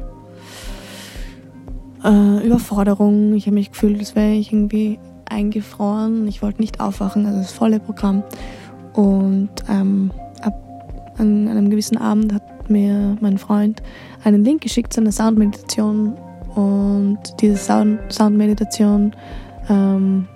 äh, 2.02 2.44
Überforderung. 2.44 3.34
Ich 3.34 3.46
habe 3.46 3.54
mich 3.54 3.70
gefühlt, 3.70 4.00
als 4.00 4.16
wäre 4.16 4.32
ich 4.32 4.52
irgendwie 4.52 4.98
eingefroren. 5.26 6.26
Ich 6.26 6.42
wollte 6.42 6.60
nicht 6.60 6.80
aufwachen, 6.80 7.24
also 7.24 7.38
das 7.38 7.52
volle 7.52 7.78
Programm. 7.78 8.24
Und 8.94 9.50
ähm, 9.68 10.10
ab 10.42 10.54
an 11.18 11.46
einem 11.46 11.70
gewissen 11.70 11.98
Abend 11.98 12.34
hat 12.34 12.68
mir 12.68 13.16
mein 13.20 13.38
Freund 13.38 13.80
einen 14.24 14.44
Link 14.44 14.62
geschickt 14.62 14.92
zu 14.92 15.00
einer 15.00 15.12
Soundmeditation. 15.12 16.14
Und 16.56 17.20
diese 17.40 17.58
Sound 17.58 18.00
Soundmeditation 18.12 19.14
ähm, 19.68 20.26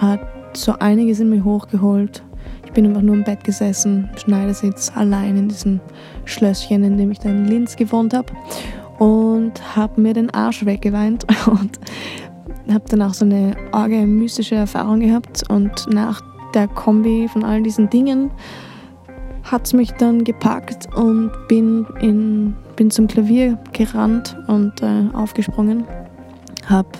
hat 0.00 0.20
so 0.54 0.72
einiges 0.80 1.20
in 1.20 1.28
mir 1.28 1.44
hochgeholt. 1.44 2.24
Ich 2.76 2.82
bin 2.82 2.90
einfach 2.90 3.00
nur 3.00 3.14
im 3.14 3.24
Bett 3.24 3.42
gesessen, 3.42 4.10
Schneidersitz, 4.18 4.92
allein 4.94 5.38
in 5.38 5.48
diesem 5.48 5.80
Schlösschen, 6.26 6.84
in 6.84 6.98
dem 6.98 7.10
ich 7.10 7.18
dann 7.18 7.38
in 7.38 7.44
Linz 7.46 7.74
gewohnt 7.74 8.12
habe. 8.12 8.30
Und 8.98 9.74
habe 9.74 9.98
mir 9.98 10.12
den 10.12 10.28
Arsch 10.28 10.66
weggeweint 10.66 11.24
und 11.46 11.80
habe 12.70 12.84
dann 12.90 13.00
auch 13.00 13.14
so 13.14 13.24
eine 13.24 13.56
arge 13.72 14.06
mystische 14.06 14.56
Erfahrung 14.56 15.00
gehabt. 15.00 15.42
Und 15.48 15.86
nach 15.88 16.20
der 16.52 16.68
Kombi 16.68 17.28
von 17.32 17.44
all 17.44 17.62
diesen 17.62 17.88
Dingen 17.88 18.30
hat 19.42 19.64
es 19.64 19.72
mich 19.72 19.92
dann 19.92 20.22
gepackt 20.22 20.94
und 20.94 21.30
bin, 21.48 21.86
in, 22.02 22.54
bin 22.76 22.90
zum 22.90 23.06
Klavier 23.06 23.58
gerannt 23.72 24.36
und 24.48 24.82
äh, 24.82 25.04
aufgesprungen. 25.14 25.86
Habe 26.66 26.90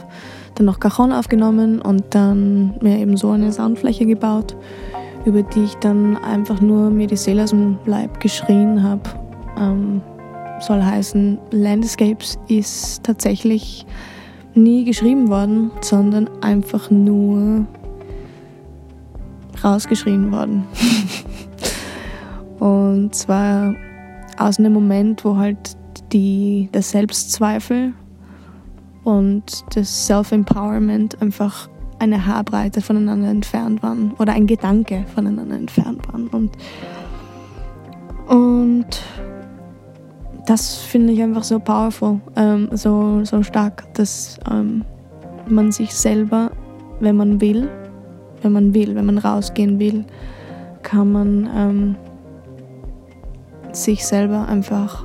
dann 0.55 0.65
noch 0.65 0.81
Cajon 0.81 1.13
aufgenommen 1.13 1.83
und 1.83 2.03
dann 2.15 2.79
mir 2.81 2.99
eben 2.99 3.19
so 3.19 3.33
eine 3.33 3.53
Soundfläche 3.53 4.07
gebaut, 4.07 4.57
über 5.27 5.43
die 5.43 5.65
ich 5.65 5.75
dann 5.77 6.17
einfach 6.17 6.61
nur 6.61 6.89
mir 6.89 7.09
die 7.09 7.17
Seele 7.17 7.43
aus 7.43 7.51
dem 7.51 7.79
Leib 7.85 8.21
geschrien 8.21 8.83
habe. 8.83 9.03
Ähm, 9.59 10.01
soll 10.61 10.83
heißen, 10.83 11.39
Landscapes 11.51 12.39
ist 12.49 13.03
tatsächlich 13.03 13.85
nie 14.55 14.85
geschrieben 14.85 15.29
worden, 15.29 15.71
sondern 15.83 16.31
einfach 16.43 16.91
nur 16.91 17.67
rausgeschrien 19.63 20.31
worden. 20.33 20.65
Und 22.59 23.15
zwar 23.15 23.75
aus 24.39 24.59
einem 24.59 24.73
Moment, 24.73 25.25
wo 25.25 25.37
halt 25.37 25.77
die, 26.13 26.69
der 26.73 26.83
Selbstzweifel 26.83 27.93
und 29.05 29.65
das 29.75 30.07
Self-Empowerment 30.07 31.21
einfach 31.21 31.69
eine 31.99 32.27
Haarbreite 32.27 32.81
voneinander 32.81 33.29
entfernt 33.29 33.83
waren 33.83 34.13
oder 34.19 34.33
ein 34.33 34.47
Gedanke 34.47 35.05
voneinander 35.15 35.57
entfernt 35.57 36.07
waren. 36.13 36.29
Und, 36.29 36.51
und 38.29 39.03
das 40.47 40.77
finde 40.77 41.13
ich 41.13 41.23
einfach 41.23 41.45
so 41.45 41.59
powerful, 41.59 42.21
ähm, 42.37 42.69
so, 42.73 43.25
so 43.25 43.43
stark, 43.43 43.93
dass 43.95 44.39
ähm, 44.51 44.85
man 45.47 45.73
sich 45.73 45.95
selber, 45.95 46.51
wenn 47.01 47.17
man 47.17 47.41
will, 47.41 47.69
wenn 48.43 48.53
man 48.53 48.75
will, 48.75 48.95
wenn 48.95 49.07
man 49.07 49.19
rausgehen 49.19 49.79
will, 49.79 50.05
kann 50.83 51.13
man 51.13 51.51
ähm, 51.57 51.97
sich 53.73 54.07
selber 54.07 54.47
einfach 54.49 55.05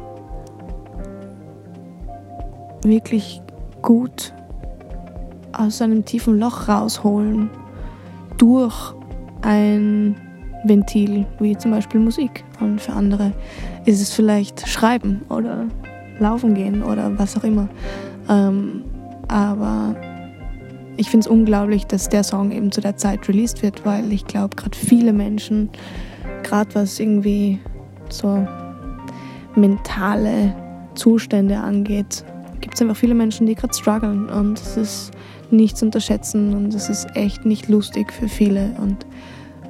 wirklich 2.84 3.42
gut 3.82 4.34
aus 5.62 5.82
einem 5.82 6.06
tiefen 6.06 6.40
Loch 6.40 6.68
rausholen 6.68 7.50
durch 8.38 8.94
ein 9.42 10.16
Ventil, 10.64 11.26
wie 11.40 11.58
zum 11.58 11.72
Beispiel 11.72 12.00
Musik. 12.00 12.44
Und 12.60 12.82
für 12.82 12.94
andere 12.94 13.34
ist 13.86 14.02
es 14.02 14.14
vielleicht 14.14 14.68
Schreiben 14.68 15.22
oder 15.30 15.66
Laufen 16.20 16.54
gehen 16.54 16.84
oder 16.84 17.18
was 17.18 17.38
auch 17.38 17.44
immer. 17.44 17.68
Ähm, 18.30 18.84
aber 19.28 19.96
ich 20.98 21.10
finde 21.10 21.26
es 21.26 21.32
unglaublich, 21.32 21.86
dass 21.86 22.10
der 22.10 22.24
Song 22.24 22.52
eben 22.52 22.72
zu 22.72 22.82
der 22.82 22.98
Zeit 22.98 23.28
released 23.28 23.64
wird, 23.64 23.86
weil 23.86 24.12
ich 24.12 24.26
glaube, 24.26 24.56
gerade 24.56 24.78
viele 24.78 25.14
Menschen, 25.14 25.70
gerade 26.44 26.74
was 26.76 27.00
irgendwie 27.00 27.60
so 28.10 28.46
mentale 29.56 30.54
Zustände 30.96 31.58
angeht, 31.58 32.24
gibt 32.60 32.76
es 32.76 32.82
einfach 32.82 32.96
viele 32.96 33.16
Menschen, 33.16 33.48
die 33.48 33.56
gerade 33.56 33.74
strugglen 33.74 34.30
und 34.30 34.60
es 34.60 34.78
ist 34.78 35.12
nicht 35.52 35.78
zu 35.78 35.86
unterschätzen 35.86 36.54
und 36.56 36.74
es 36.74 36.90
ist 36.90 37.08
echt 37.16 37.46
nicht 37.46 37.70
lustig 37.70 38.12
für 38.12 38.28
viele 38.28 38.76
und 38.82 39.06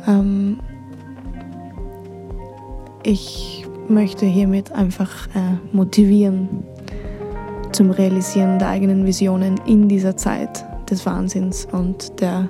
ähm, 0.07 0.59
ich 3.03 3.65
möchte 3.87 4.25
hiermit 4.25 4.71
einfach 4.71 5.27
äh, 5.27 5.57
motivieren 5.71 6.63
zum 7.71 7.91
Realisieren 7.91 8.59
der 8.59 8.69
eigenen 8.69 9.05
Visionen 9.05 9.59
in 9.65 9.87
dieser 9.87 10.17
Zeit 10.17 10.65
des 10.89 11.05
Wahnsinns 11.05 11.67
und 11.71 12.19
der 12.19 12.49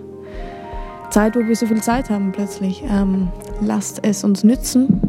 Zeit, 1.09 1.35
wo 1.35 1.39
wir 1.39 1.55
so 1.55 1.67
viel 1.67 1.81
Zeit 1.81 2.09
haben 2.09 2.31
plötzlich. 2.31 2.83
Ähm, 2.89 3.29
lasst 3.61 3.99
es 4.03 4.23
uns 4.23 4.43
nützen, 4.43 4.99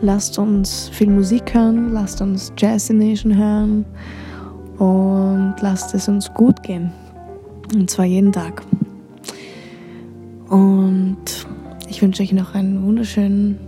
lasst 0.00 0.38
uns 0.38 0.88
viel 0.92 1.10
Musik 1.10 1.54
hören, 1.54 1.92
lasst 1.92 2.20
uns 2.20 2.52
Jazz 2.56 2.90
Nation 2.90 3.36
hören 3.36 3.84
und 4.78 5.54
lasst 5.60 5.94
es 5.94 6.08
uns 6.08 6.32
gut 6.34 6.62
gehen. 6.62 6.92
Und 7.74 7.90
zwar 7.90 8.04
jeden 8.04 8.32
Tag. 8.32 8.62
Und 10.48 11.46
ich 11.88 12.00
wünsche 12.00 12.22
euch 12.22 12.32
noch 12.32 12.54
einen 12.54 12.84
wunderschönen, 12.86 13.58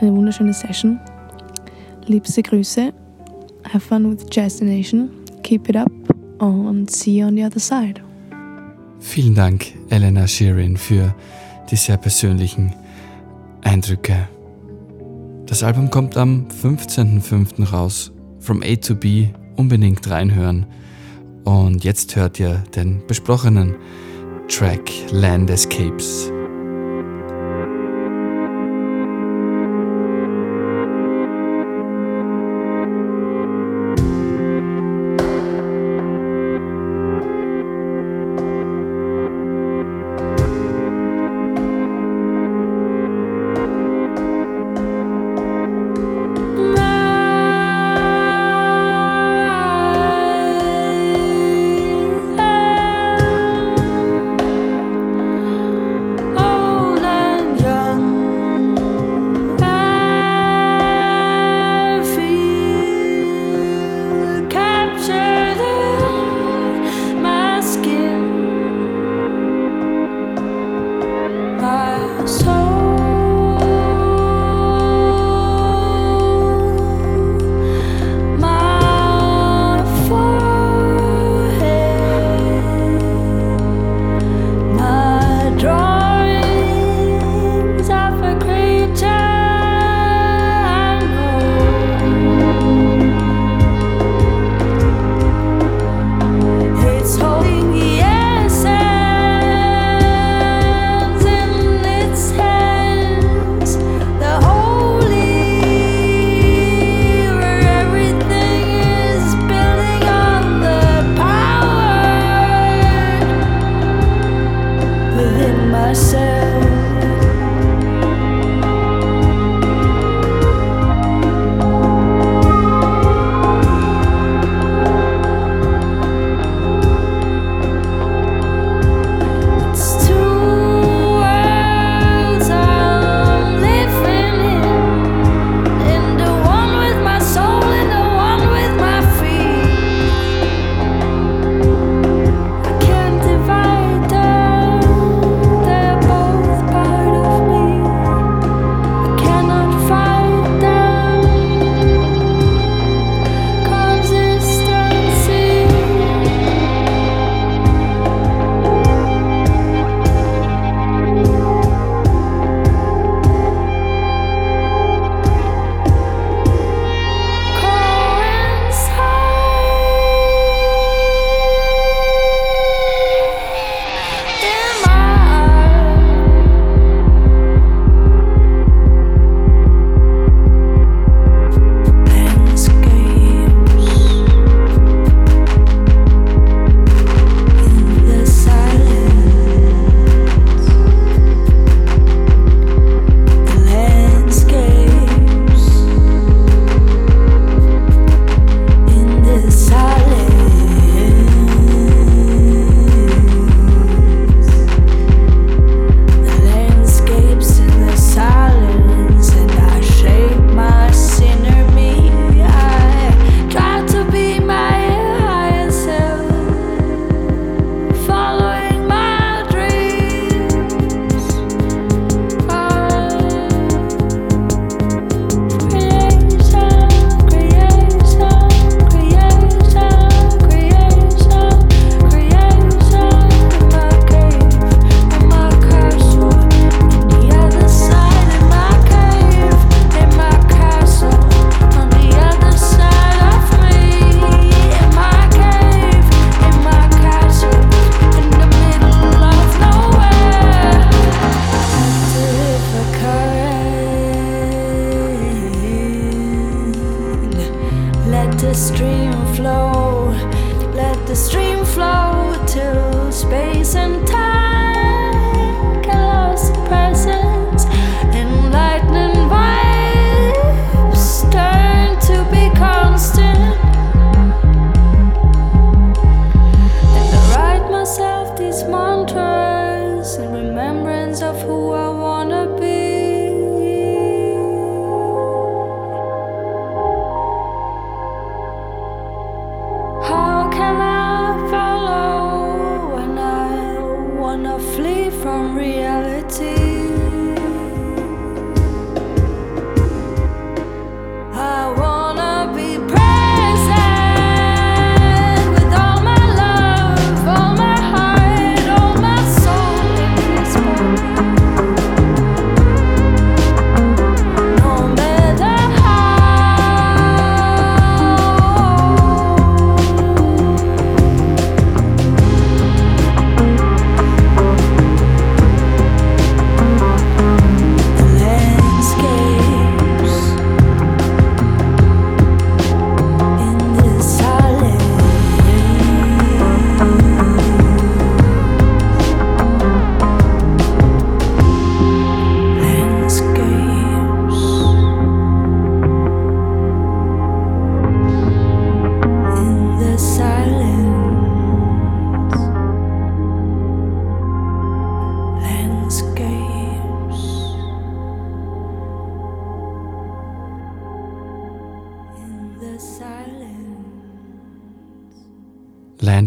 eine 0.00 0.12
wunderschöne 0.12 0.52
Session. 0.52 0.98
Liebste 2.06 2.42
Grüße. 2.42 2.92
Have 3.72 3.80
fun 3.80 4.10
with 4.10 4.26
Jazz 4.30 4.60
Nation. 4.60 5.10
Keep 5.42 5.68
it 5.68 5.76
up 5.76 5.92
and 6.40 6.90
see 6.90 7.18
you 7.18 7.26
on 7.26 7.36
the 7.36 7.44
other 7.44 7.60
side. 7.60 8.00
Vielen 8.98 9.34
Dank, 9.34 9.66
Elena 9.90 10.26
Sheeran, 10.26 10.76
für 10.76 11.14
die 11.70 11.76
sehr 11.76 11.96
persönlichen 11.96 12.72
Eindrücke. 13.62 14.28
Das 15.46 15.62
Album 15.62 15.90
kommt 15.90 16.16
am 16.16 16.46
15.05. 16.62 17.64
raus. 17.70 18.12
From 18.40 18.62
A 18.62 18.74
to 18.76 18.94
B, 18.94 19.28
unbedingt 19.56 20.08
reinhören. 20.08 20.66
Und 21.44 21.84
jetzt 21.84 22.16
hört 22.16 22.40
ihr 22.40 22.62
den 22.74 23.06
besprochenen 23.06 23.76
Track 24.48 24.90
Land 25.10 25.50
Escapes. 25.50 26.31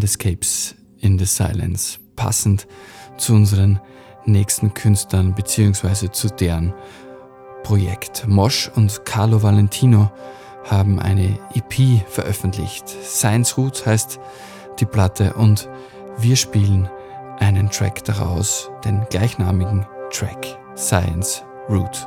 Landscapes 0.06 0.76
in 1.00 1.18
the 1.18 1.24
Silence, 1.24 1.98
passend 2.14 2.68
zu 3.16 3.34
unseren 3.34 3.80
nächsten 4.24 4.72
Künstlern 4.72 5.34
bzw. 5.34 6.12
zu 6.12 6.28
deren 6.28 6.72
Projekt. 7.64 8.24
Mosch 8.28 8.70
und 8.76 9.04
Carlo 9.04 9.42
Valentino 9.42 10.12
haben 10.62 11.00
eine 11.00 11.36
EP 11.56 12.06
veröffentlicht. 12.08 12.88
Science 12.88 13.58
Root 13.58 13.84
heißt 13.84 14.20
die 14.78 14.86
Platte 14.86 15.34
und 15.34 15.68
wir 16.18 16.36
spielen 16.36 16.88
einen 17.40 17.68
Track 17.68 18.04
daraus, 18.04 18.70
den 18.84 19.04
gleichnamigen 19.10 19.84
Track 20.12 20.56
Science 20.76 21.42
Root. 21.68 22.06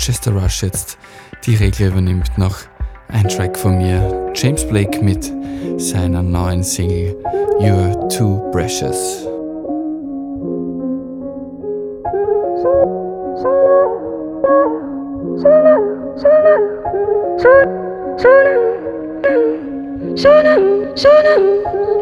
Chester 0.00 0.32
Rush 0.32 0.62
jetzt 0.62 0.96
die 1.44 1.56
Regel 1.56 1.88
übernimmt, 1.88 2.38
noch 2.38 2.56
ein 3.08 3.28
Track 3.28 3.58
von 3.58 3.76
mir. 3.76 4.32
James 4.34 4.66
Blake 4.66 5.04
mit 5.04 5.30
seiner 5.76 6.22
neuen 6.22 6.62
Single 6.62 7.22
You're 7.60 8.08
Too 8.08 8.50
Precious. 8.50 9.26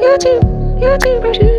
You're 0.01 0.19
too, 0.19 0.79
you're 0.81 0.99
too 0.99 1.21
precious, 1.21 1.41
precious. 1.41 1.58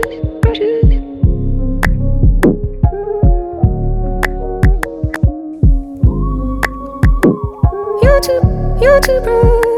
Too, 8.79 8.99
you're 9.07 9.21
too 9.21 9.68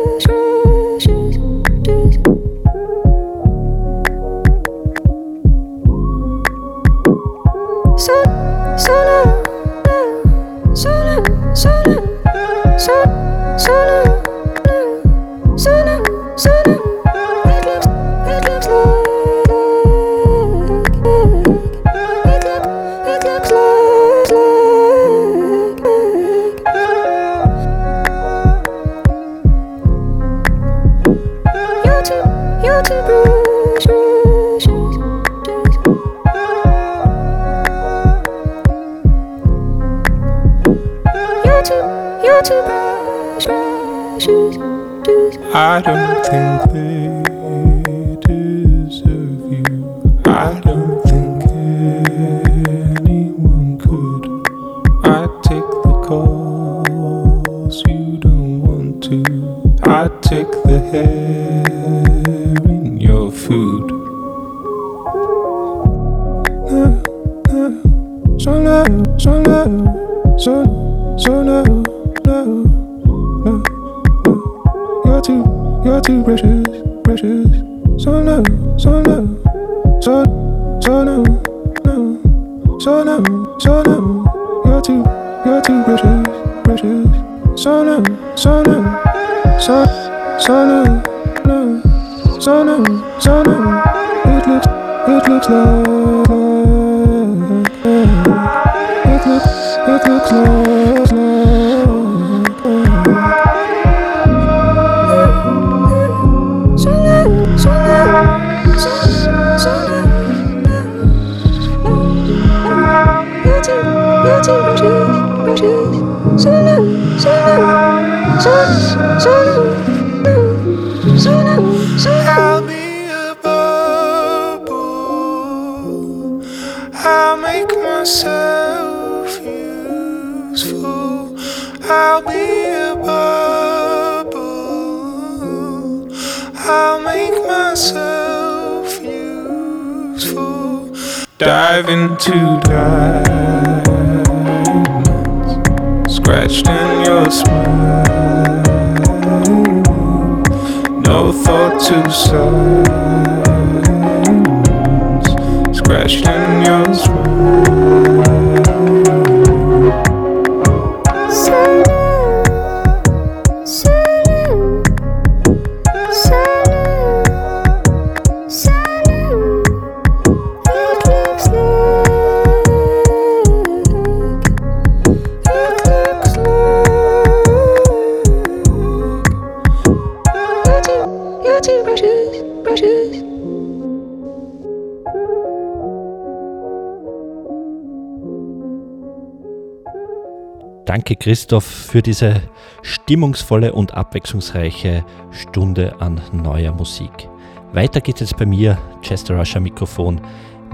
Danke 190.92 191.16
Christoph 191.16 191.64
für 191.64 192.02
diese 192.02 192.42
stimmungsvolle 192.82 193.72
und 193.72 193.94
abwechslungsreiche 193.94 195.06
Stunde 195.32 195.96
an 196.02 196.20
neuer 196.34 196.74
Musik. 196.74 197.30
Weiter 197.72 198.02
geht 198.02 198.20
es 198.20 198.34
bei 198.34 198.46
mir, 198.46 198.78
Chester 199.02 199.38
Rush 199.38 199.56
am 199.56 199.64
Mikrofon, 199.64 200.20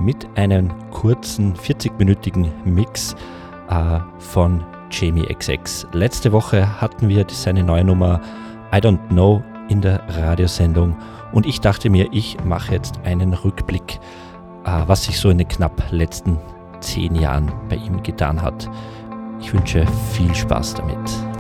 mit 0.02 0.28
einem 0.34 0.74
kurzen 0.90 1.54
40-minütigen 1.54 2.48
Mix 2.66 3.16
äh, 3.70 4.00
von 4.18 4.66
Jamie 4.90 5.32
XX. 5.32 5.86
Letzte 5.94 6.32
Woche 6.32 6.82
hatten 6.82 7.10
wir 7.10 7.24
seine 7.30 7.62
neue 7.62 7.84
Nummer 7.84 8.20
I 8.74 8.78
Don't 8.78 9.10
Know 9.10 9.44
in 9.70 9.82
der 9.82 10.02
Radiosendung 10.10 10.98
und 11.32 11.46
ich 11.46 11.62
dachte 11.62 11.92
mir, 11.92 12.08
ich 12.12 12.44
mache 12.44 12.74
jetzt 12.74 13.00
einen 13.04 13.36
Rückblick, 13.36 14.00
äh, 14.66 14.82
was 14.88 15.04
sich 15.04 15.20
so 15.20 15.30
in 15.30 15.38
den 15.38 15.48
knapp 15.48 15.92
letzten 15.92 16.40
zehn 16.80 17.14
Jahren 17.14 17.52
bei 17.70 17.76
ihm 17.76 18.02
getan 18.02 18.42
hat. 18.42 18.68
Ich 19.40 19.54
wünsche 19.54 19.86
viel 20.14 20.34
Spaß 20.34 20.76
damit. 20.76 21.37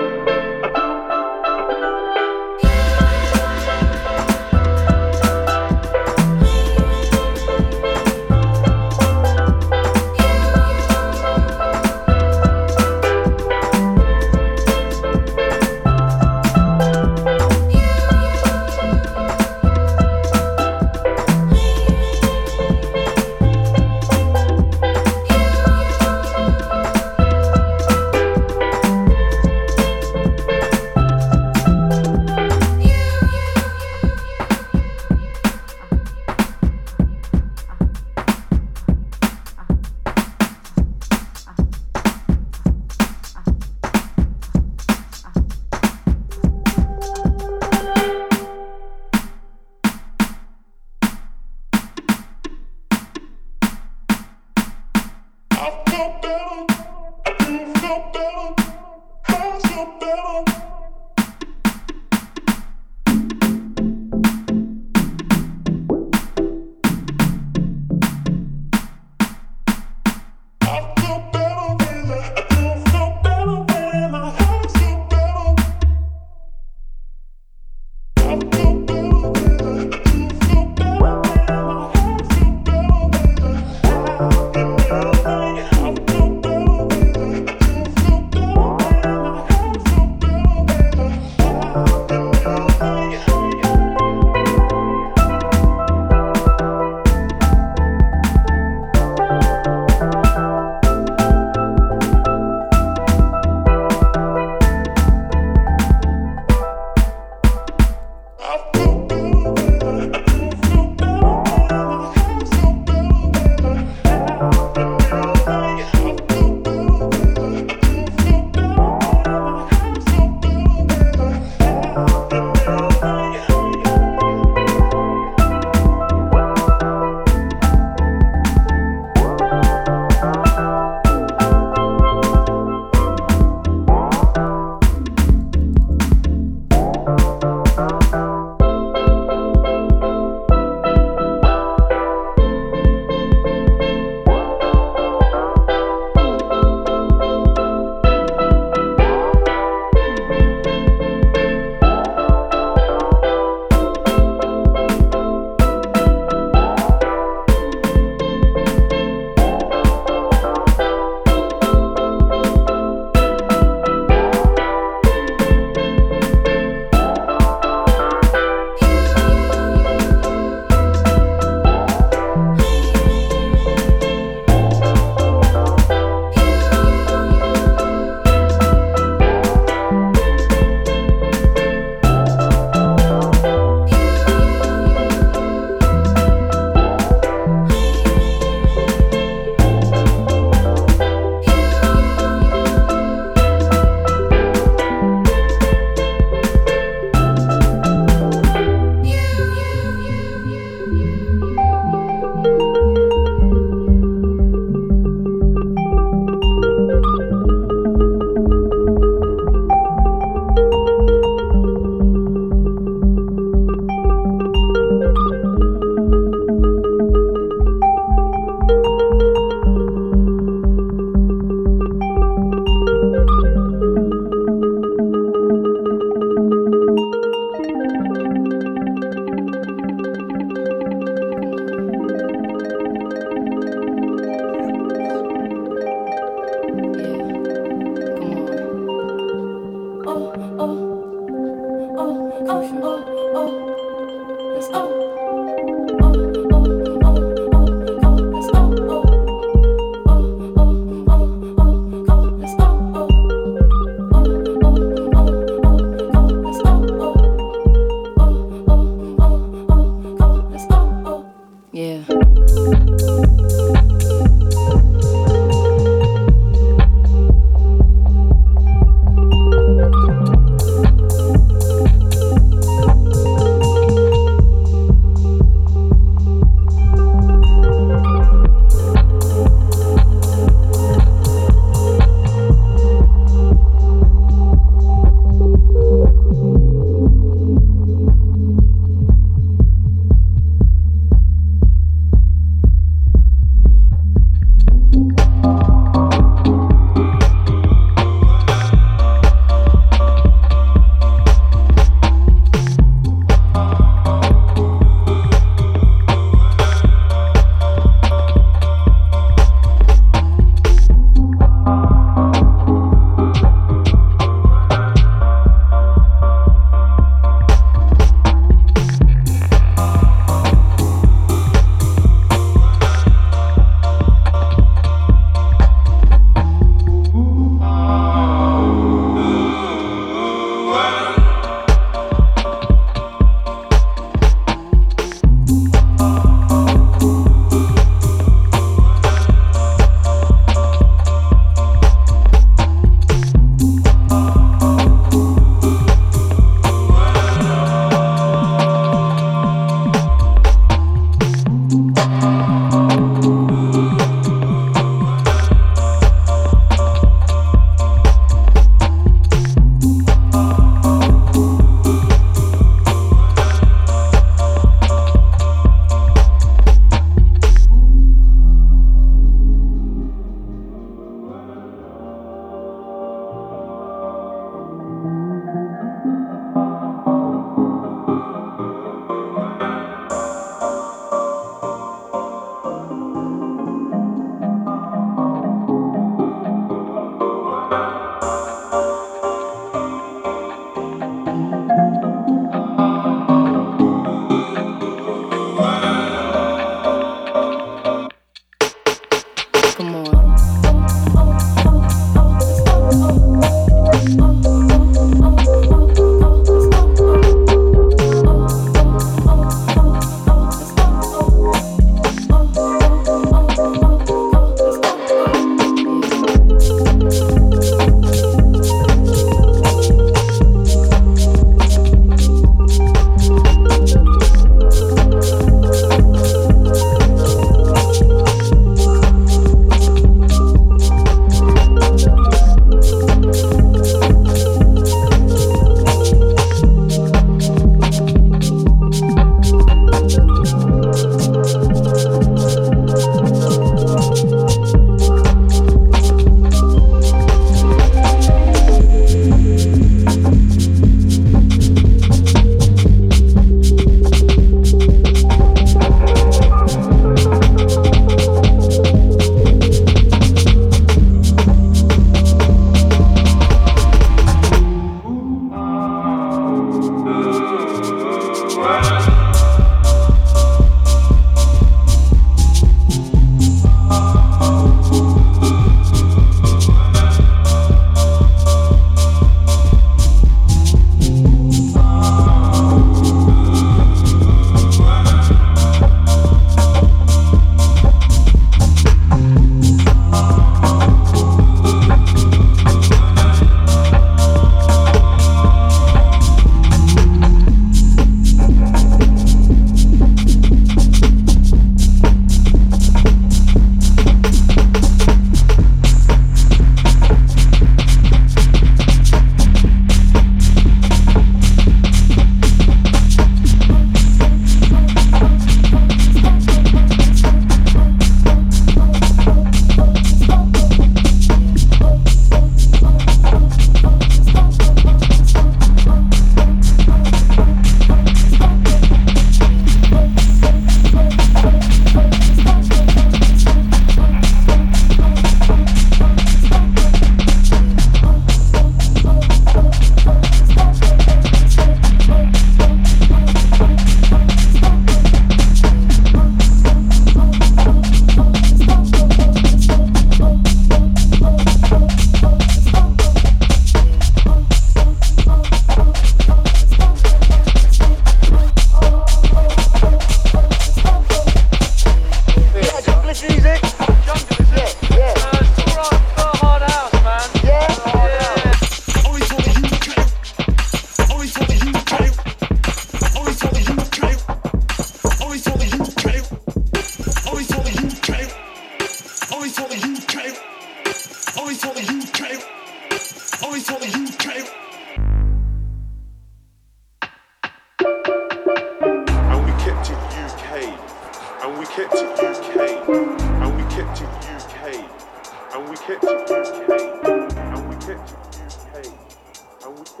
Thank 599.62 600.00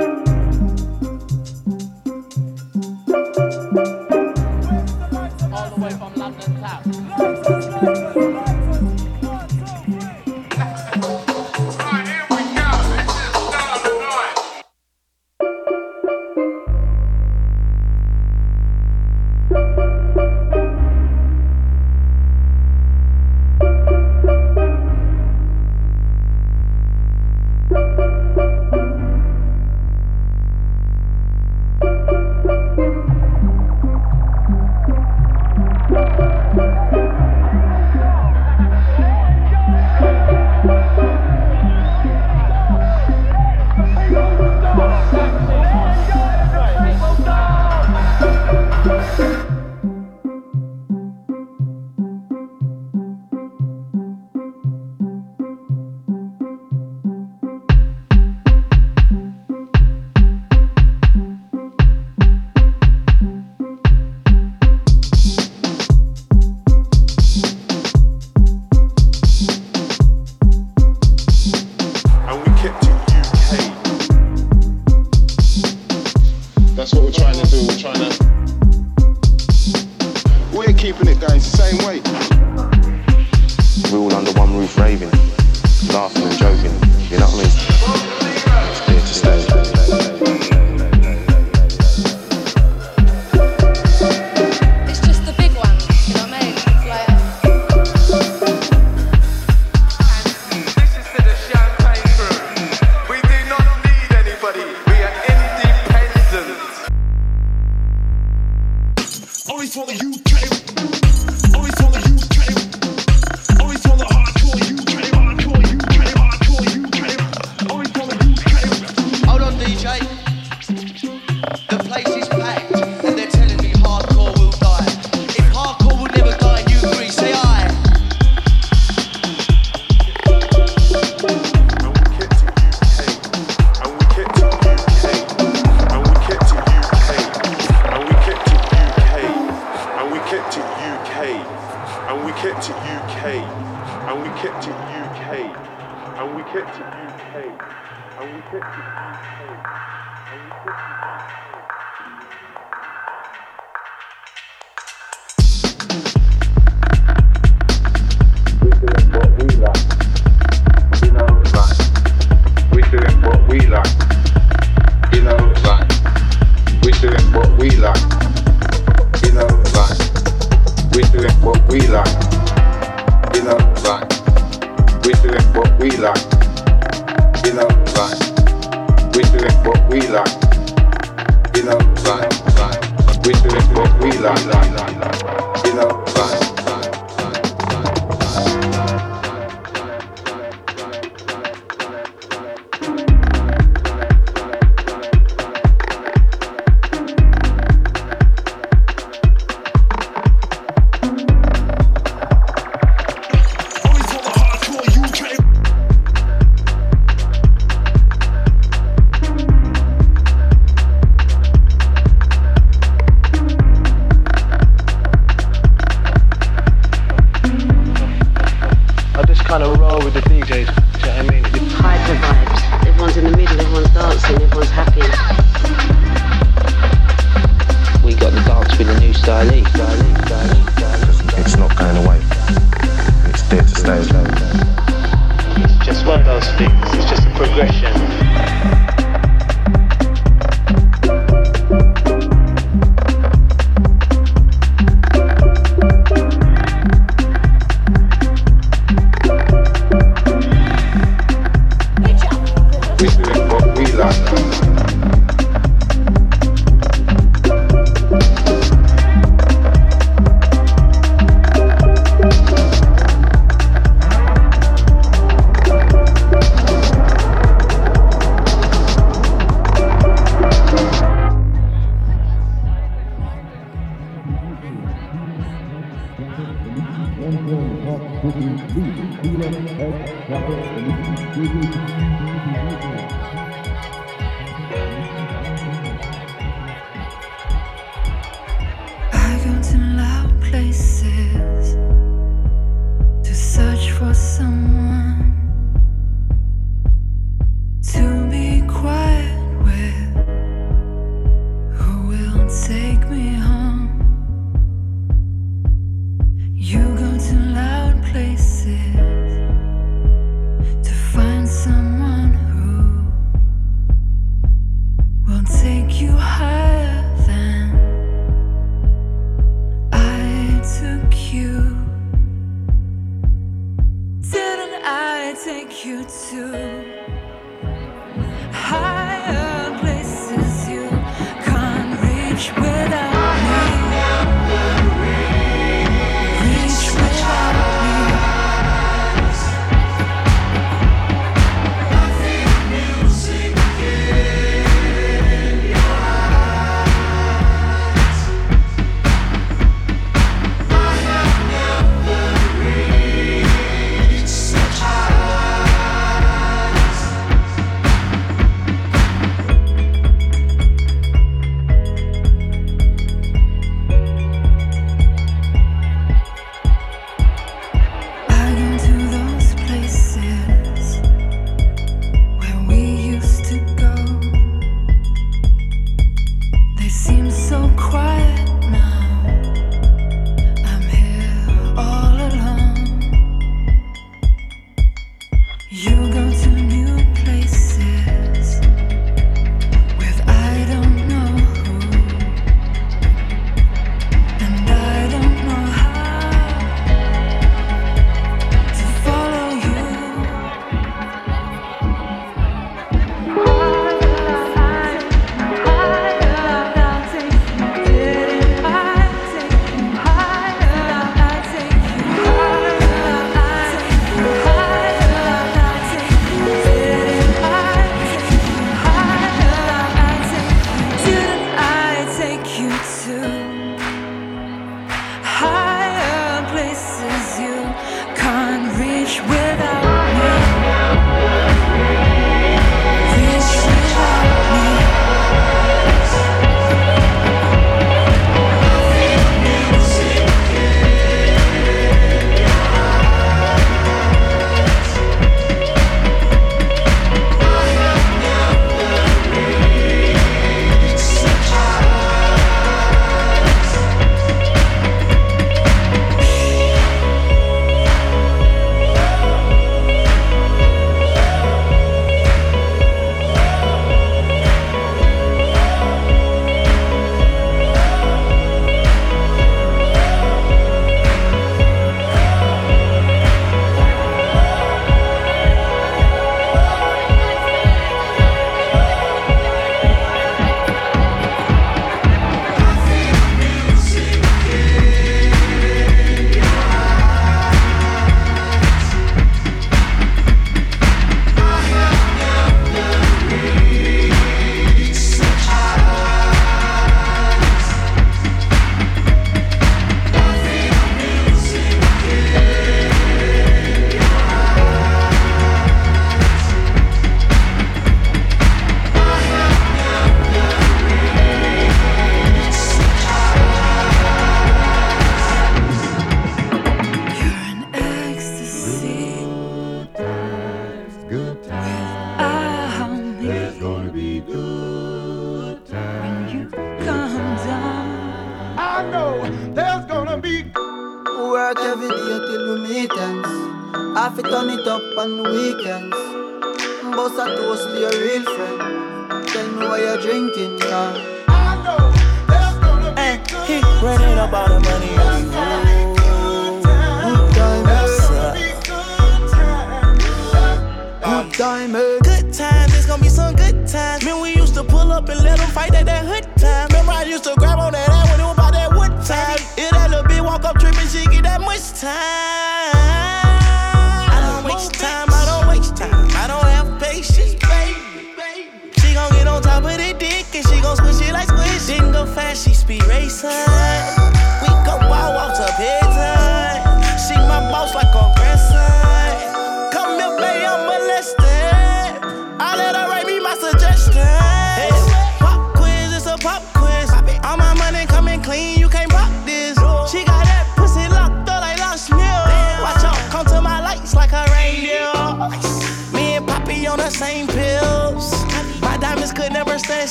you. 0.00 0.07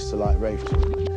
Used 0.00 0.10
to 0.10 0.16
like 0.16 0.40
rave. 0.40 1.09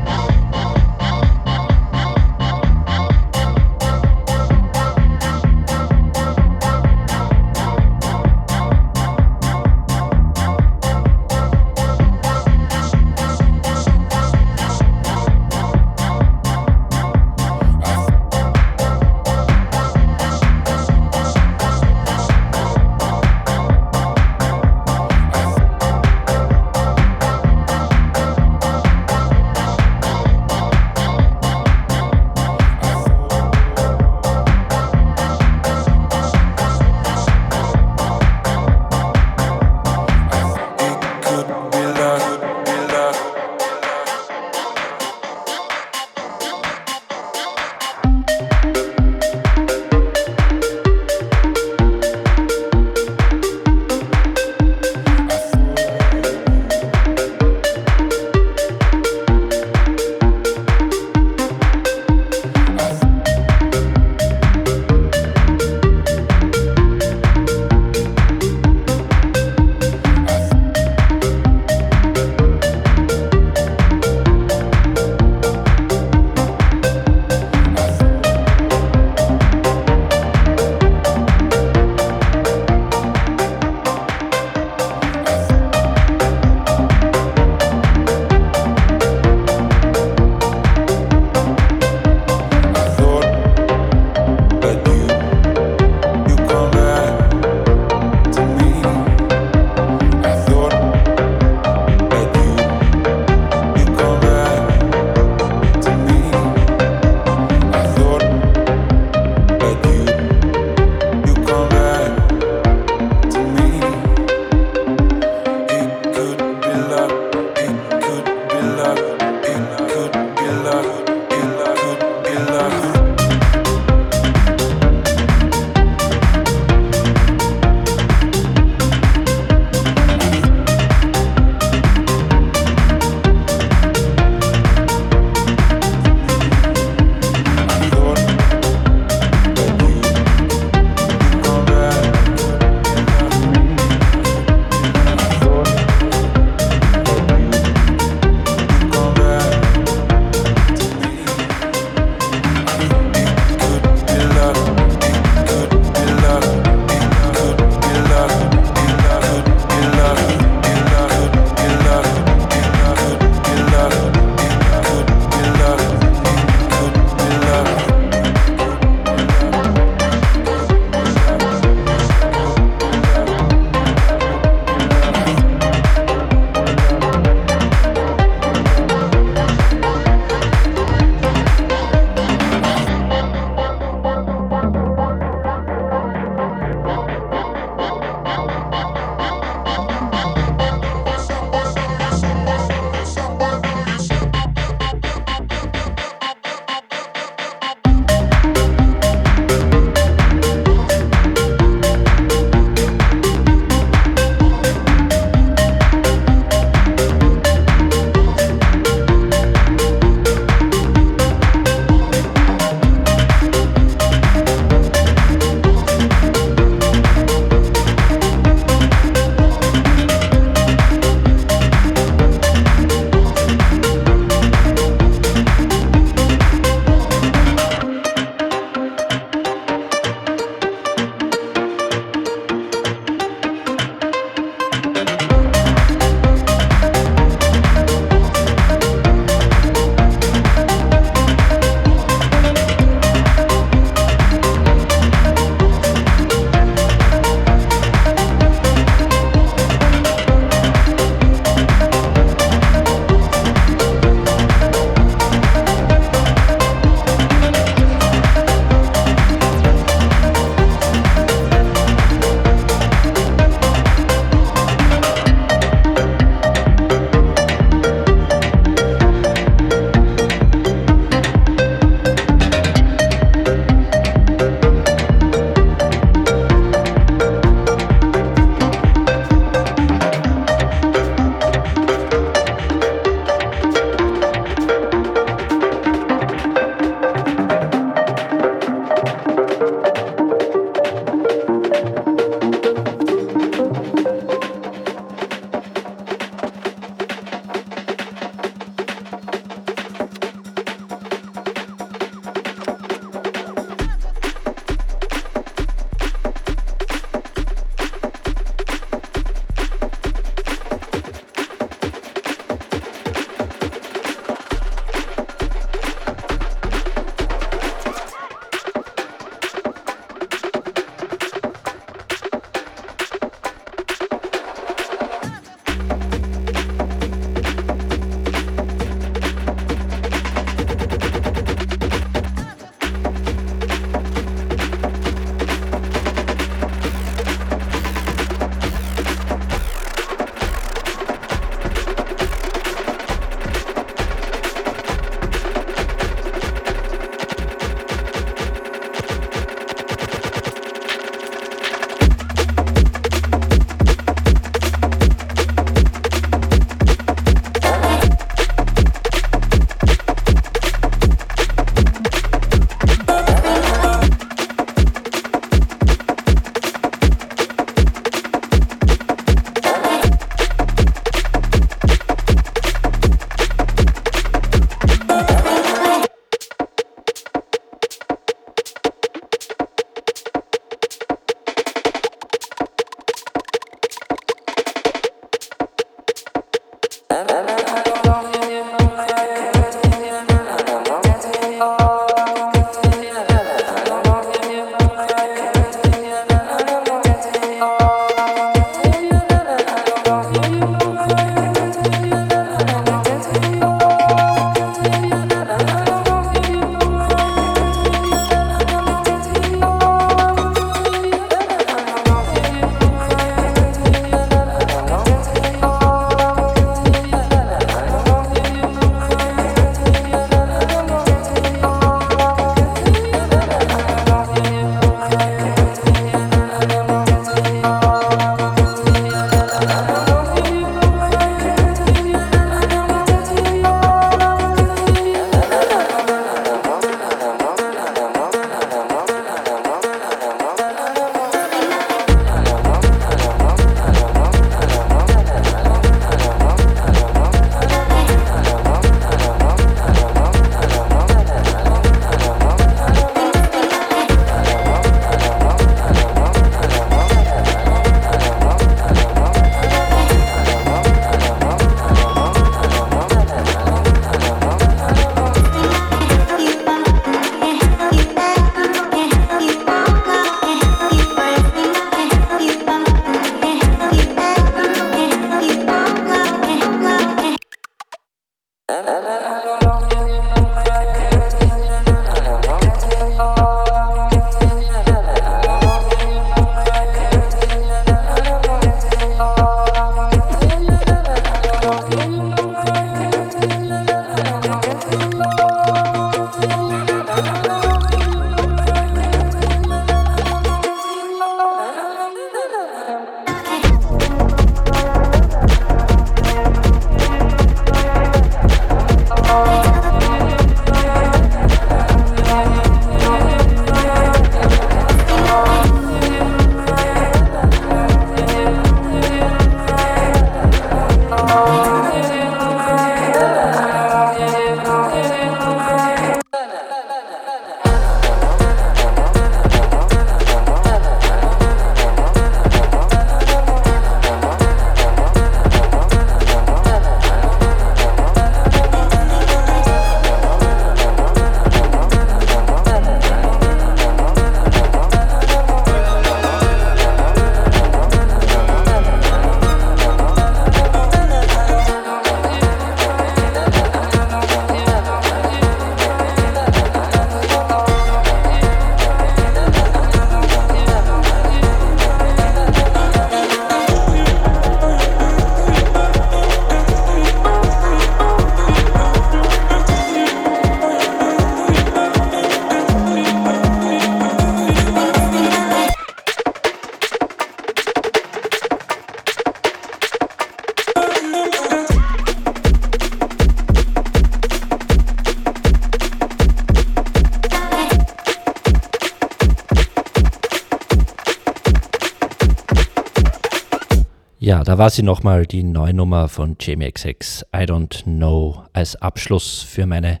War 594.60 594.68
sie 594.68 594.82
nochmal 594.82 595.24
die 595.24 595.42
neue 595.42 595.72
Nummer 595.72 596.10
von 596.10 596.36
Jamie 596.38 596.70
XX, 596.70 597.24
I 597.34 597.44
Don't 597.44 597.84
Know, 597.84 598.44
als 598.52 598.76
Abschluss 598.76 599.40
für 599.40 599.64
meine 599.64 600.00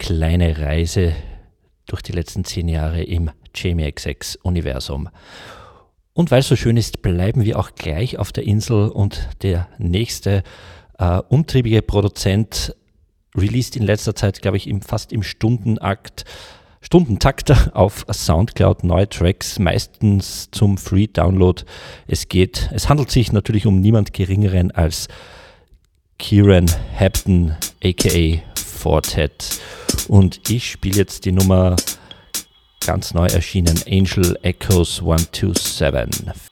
kleine 0.00 0.58
Reise 0.58 1.14
durch 1.86 2.02
die 2.02 2.10
letzten 2.10 2.44
zehn 2.44 2.66
Jahre 2.66 3.04
im 3.04 3.30
Jamie 3.54 3.88
XX-Universum. 3.88 5.10
Und 6.12 6.32
weil 6.32 6.40
es 6.40 6.48
so 6.48 6.56
schön 6.56 6.76
ist, 6.76 7.02
bleiben 7.02 7.44
wir 7.44 7.56
auch 7.56 7.76
gleich 7.76 8.18
auf 8.18 8.32
der 8.32 8.42
Insel 8.42 8.88
und 8.88 9.28
der 9.42 9.68
nächste 9.78 10.42
äh, 10.98 11.20
umtriebige 11.28 11.80
Produzent 11.80 12.74
released 13.36 13.76
in 13.76 13.84
letzter 13.84 14.16
Zeit, 14.16 14.42
glaube 14.42 14.56
ich, 14.56 14.66
im, 14.66 14.82
fast 14.82 15.12
im 15.12 15.22
Stundenakt, 15.22 16.24
Stundentakt 16.90 17.52
auf 17.72 18.04
Soundcloud 18.10 18.82
neue 18.82 19.08
Tracks, 19.08 19.60
meistens 19.60 20.48
zum 20.50 20.76
Free 20.76 21.06
Download. 21.06 21.62
Es 22.08 22.26
geht, 22.26 22.68
es 22.72 22.88
handelt 22.88 23.12
sich 23.12 23.30
natürlich 23.30 23.64
um 23.64 23.80
niemand 23.80 24.12
geringeren 24.12 24.72
als 24.72 25.06
Kieran 26.18 26.68
Hampton, 26.98 27.54
aka 27.84 28.42
Fortet. 28.56 29.60
Und 30.08 30.50
ich 30.50 30.68
spiele 30.72 30.96
jetzt 30.96 31.26
die 31.26 31.32
Nummer 31.32 31.76
ganz 32.84 33.14
neu 33.14 33.26
erschienen, 33.26 33.80
Angel 33.86 34.36
Echoes 34.42 34.98
127. 34.98 36.49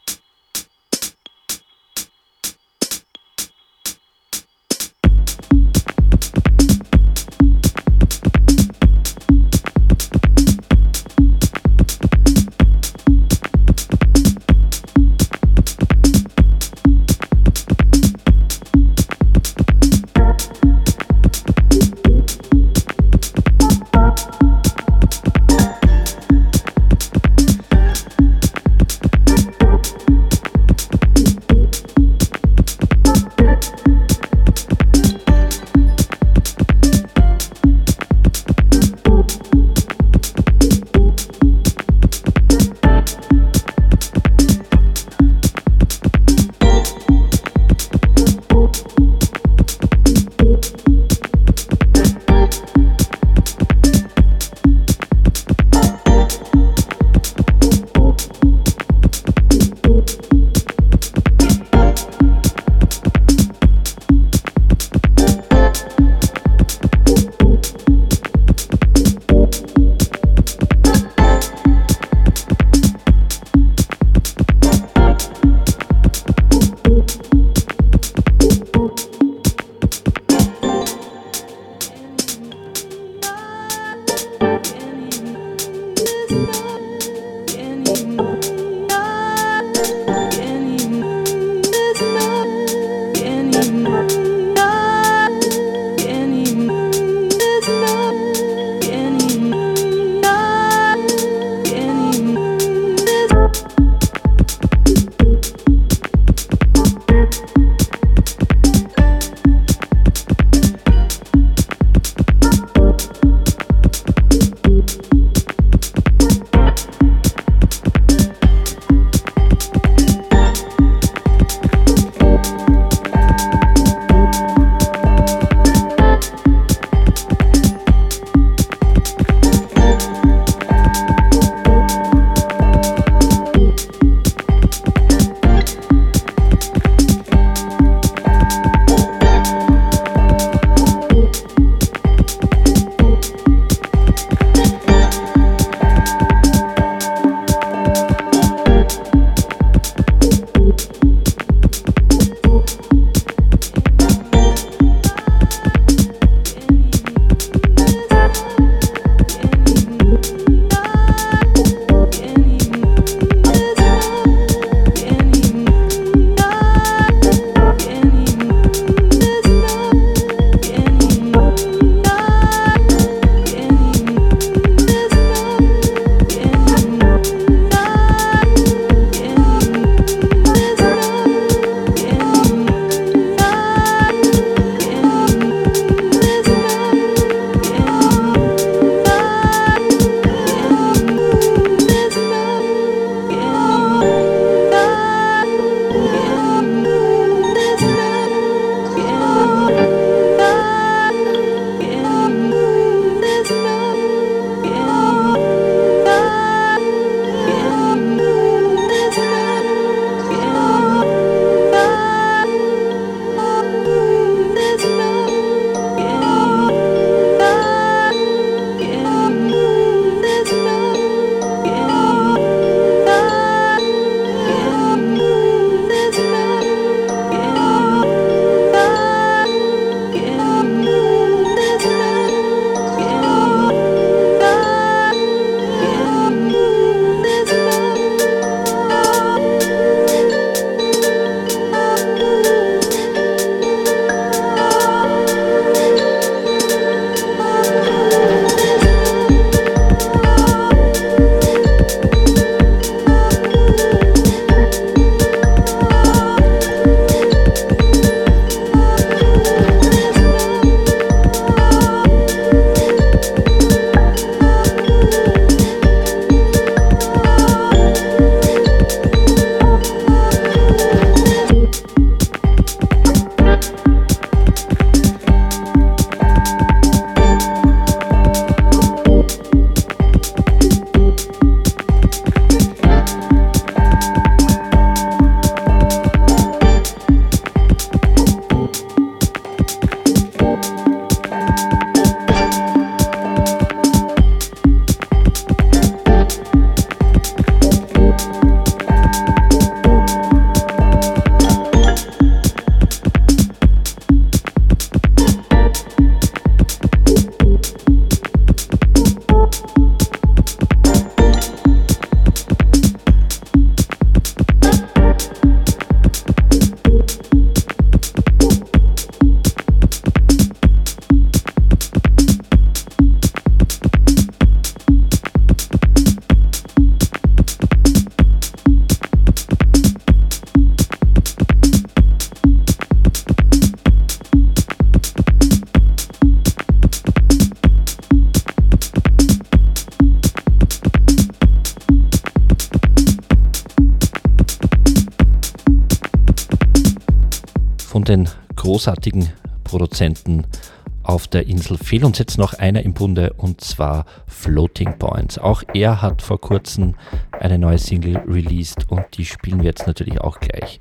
der 351.32 351.46
Insel 351.46 351.78
fehlt 351.78 352.04
uns 352.04 352.18
jetzt 352.18 352.38
noch 352.38 352.54
einer 352.54 352.82
im 352.82 352.94
Bunde 352.94 353.32
und 353.36 353.60
zwar 353.60 354.04
Floating 354.26 354.98
Points. 354.98 355.38
Auch 355.38 355.62
er 355.74 356.02
hat 356.02 356.22
vor 356.22 356.40
kurzem 356.40 356.94
eine 357.32 357.58
neue 357.58 357.78
Single 357.78 358.18
released 358.26 358.90
und 358.90 359.04
die 359.16 359.24
spielen 359.24 359.60
wir 359.60 359.66
jetzt 359.66 359.86
natürlich 359.86 360.20
auch 360.20 360.40
gleich. 360.40 360.80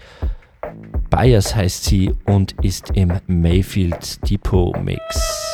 Bias 1.10 1.56
heißt 1.56 1.86
sie 1.86 2.14
und 2.26 2.54
ist 2.64 2.92
im 2.96 3.14
Mayfield 3.28 4.30
Depot 4.30 4.78
Mix. 4.84 5.47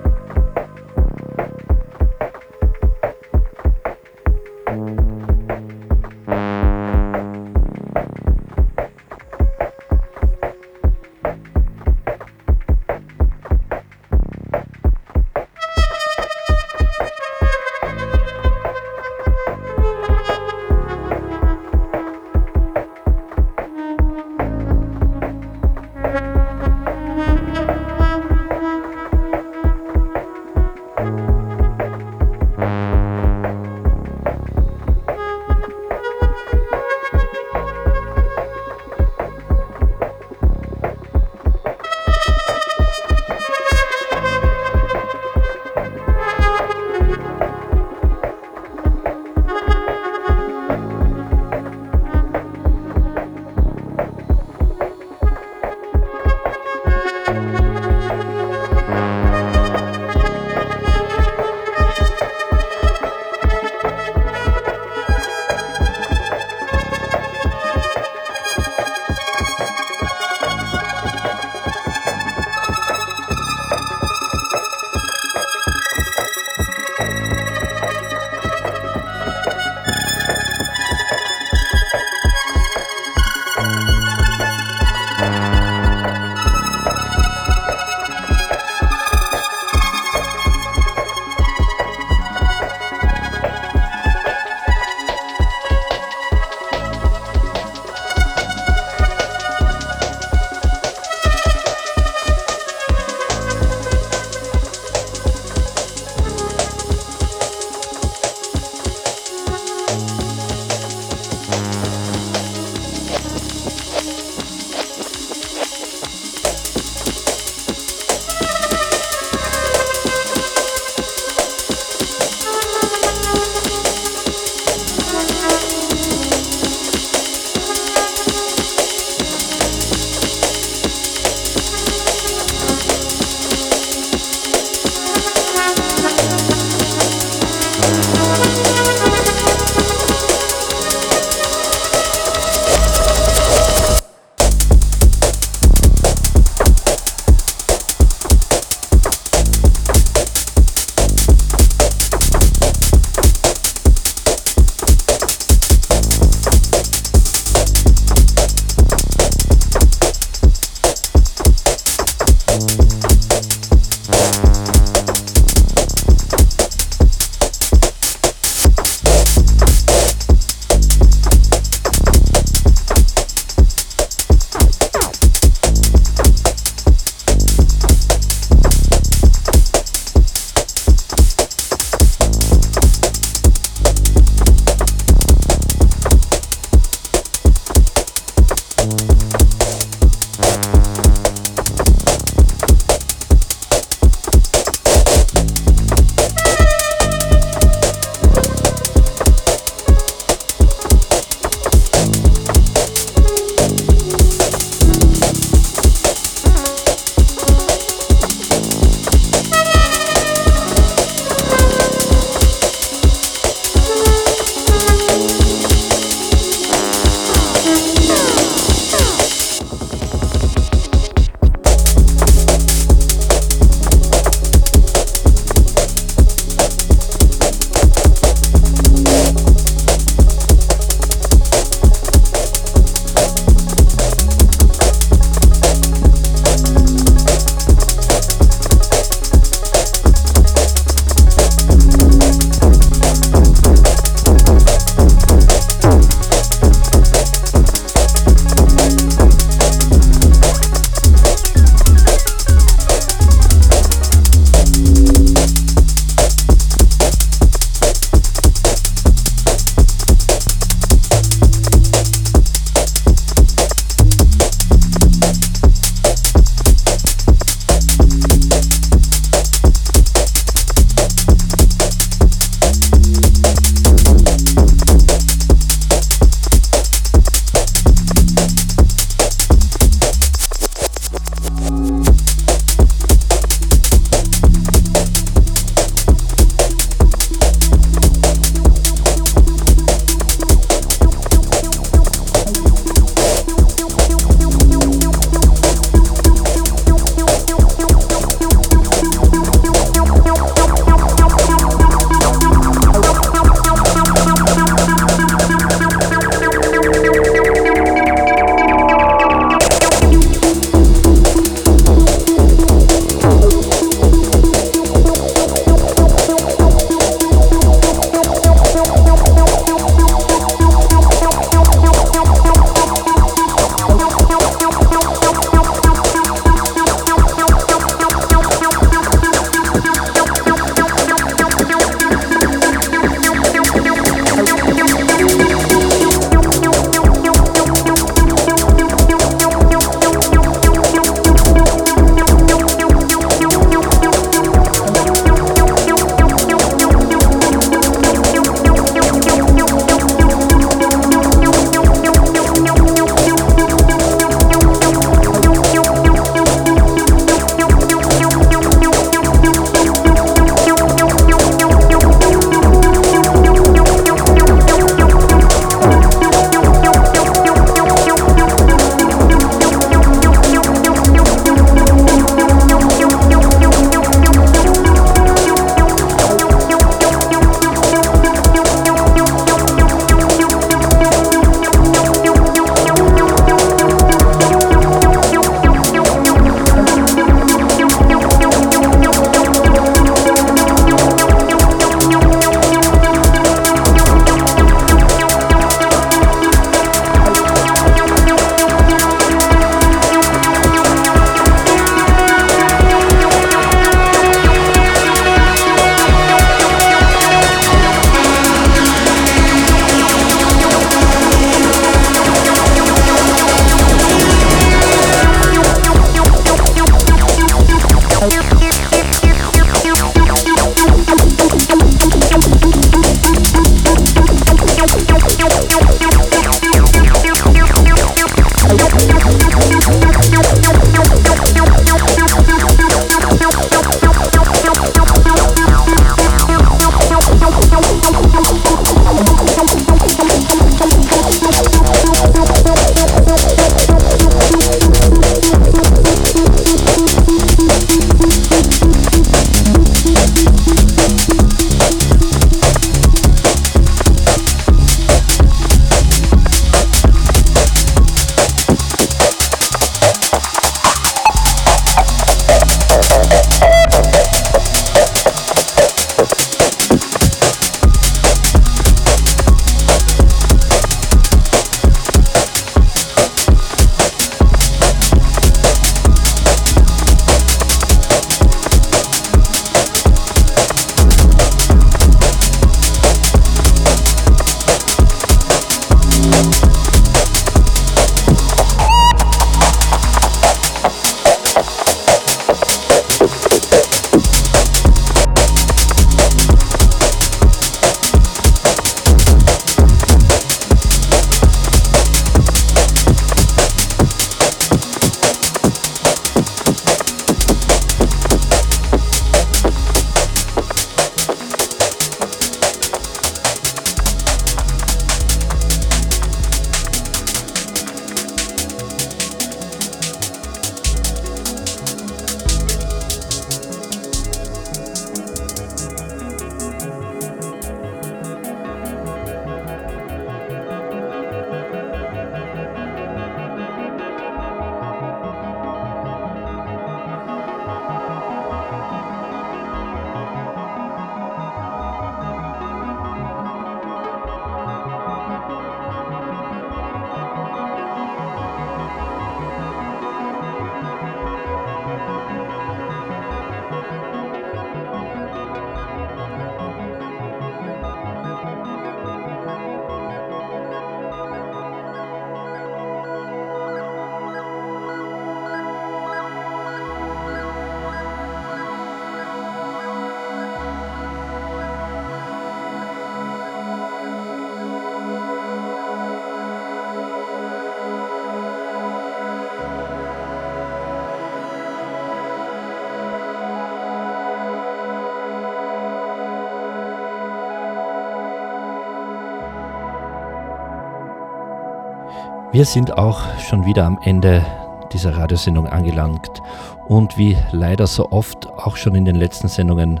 Wir 592.56 592.64
sind 592.64 592.96
auch 592.96 593.38
schon 593.38 593.66
wieder 593.66 593.84
am 593.84 593.98
Ende 594.02 594.42
dieser 594.90 595.14
Radiosendung 595.14 595.66
angelangt 595.66 596.40
und 596.88 597.18
wie 597.18 597.36
leider 597.52 597.86
so 597.86 598.10
oft 598.10 598.46
auch 598.46 598.78
schon 598.78 598.94
in 598.94 599.04
den 599.04 599.16
letzten 599.16 599.48
Sendungen 599.48 600.00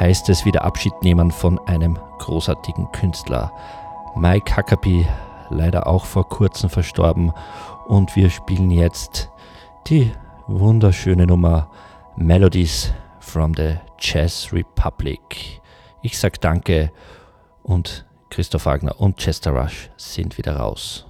heißt 0.00 0.28
es 0.28 0.44
wieder 0.44 0.64
Abschied 0.64 0.94
nehmen 1.04 1.30
von 1.30 1.60
einem 1.68 1.96
großartigen 2.18 2.90
Künstler. 2.90 3.52
Mike 4.16 4.56
Huckabee, 4.56 5.06
leider 5.48 5.86
auch 5.86 6.04
vor 6.04 6.28
kurzem 6.28 6.70
verstorben 6.70 7.32
und 7.86 8.16
wir 8.16 8.30
spielen 8.30 8.72
jetzt 8.72 9.30
die 9.86 10.10
wunderschöne 10.48 11.28
Nummer 11.28 11.70
Melodies 12.16 12.92
from 13.20 13.54
the 13.54 13.76
Jazz 14.00 14.48
Republic. 14.52 15.60
Ich 16.02 16.18
sag 16.18 16.40
danke 16.40 16.90
und 17.62 18.06
Christoph 18.28 18.66
Wagner 18.66 19.00
und 19.00 19.18
Chester 19.18 19.52
Rush 19.52 19.88
sind 19.96 20.36
wieder 20.36 20.56
raus. 20.56 21.06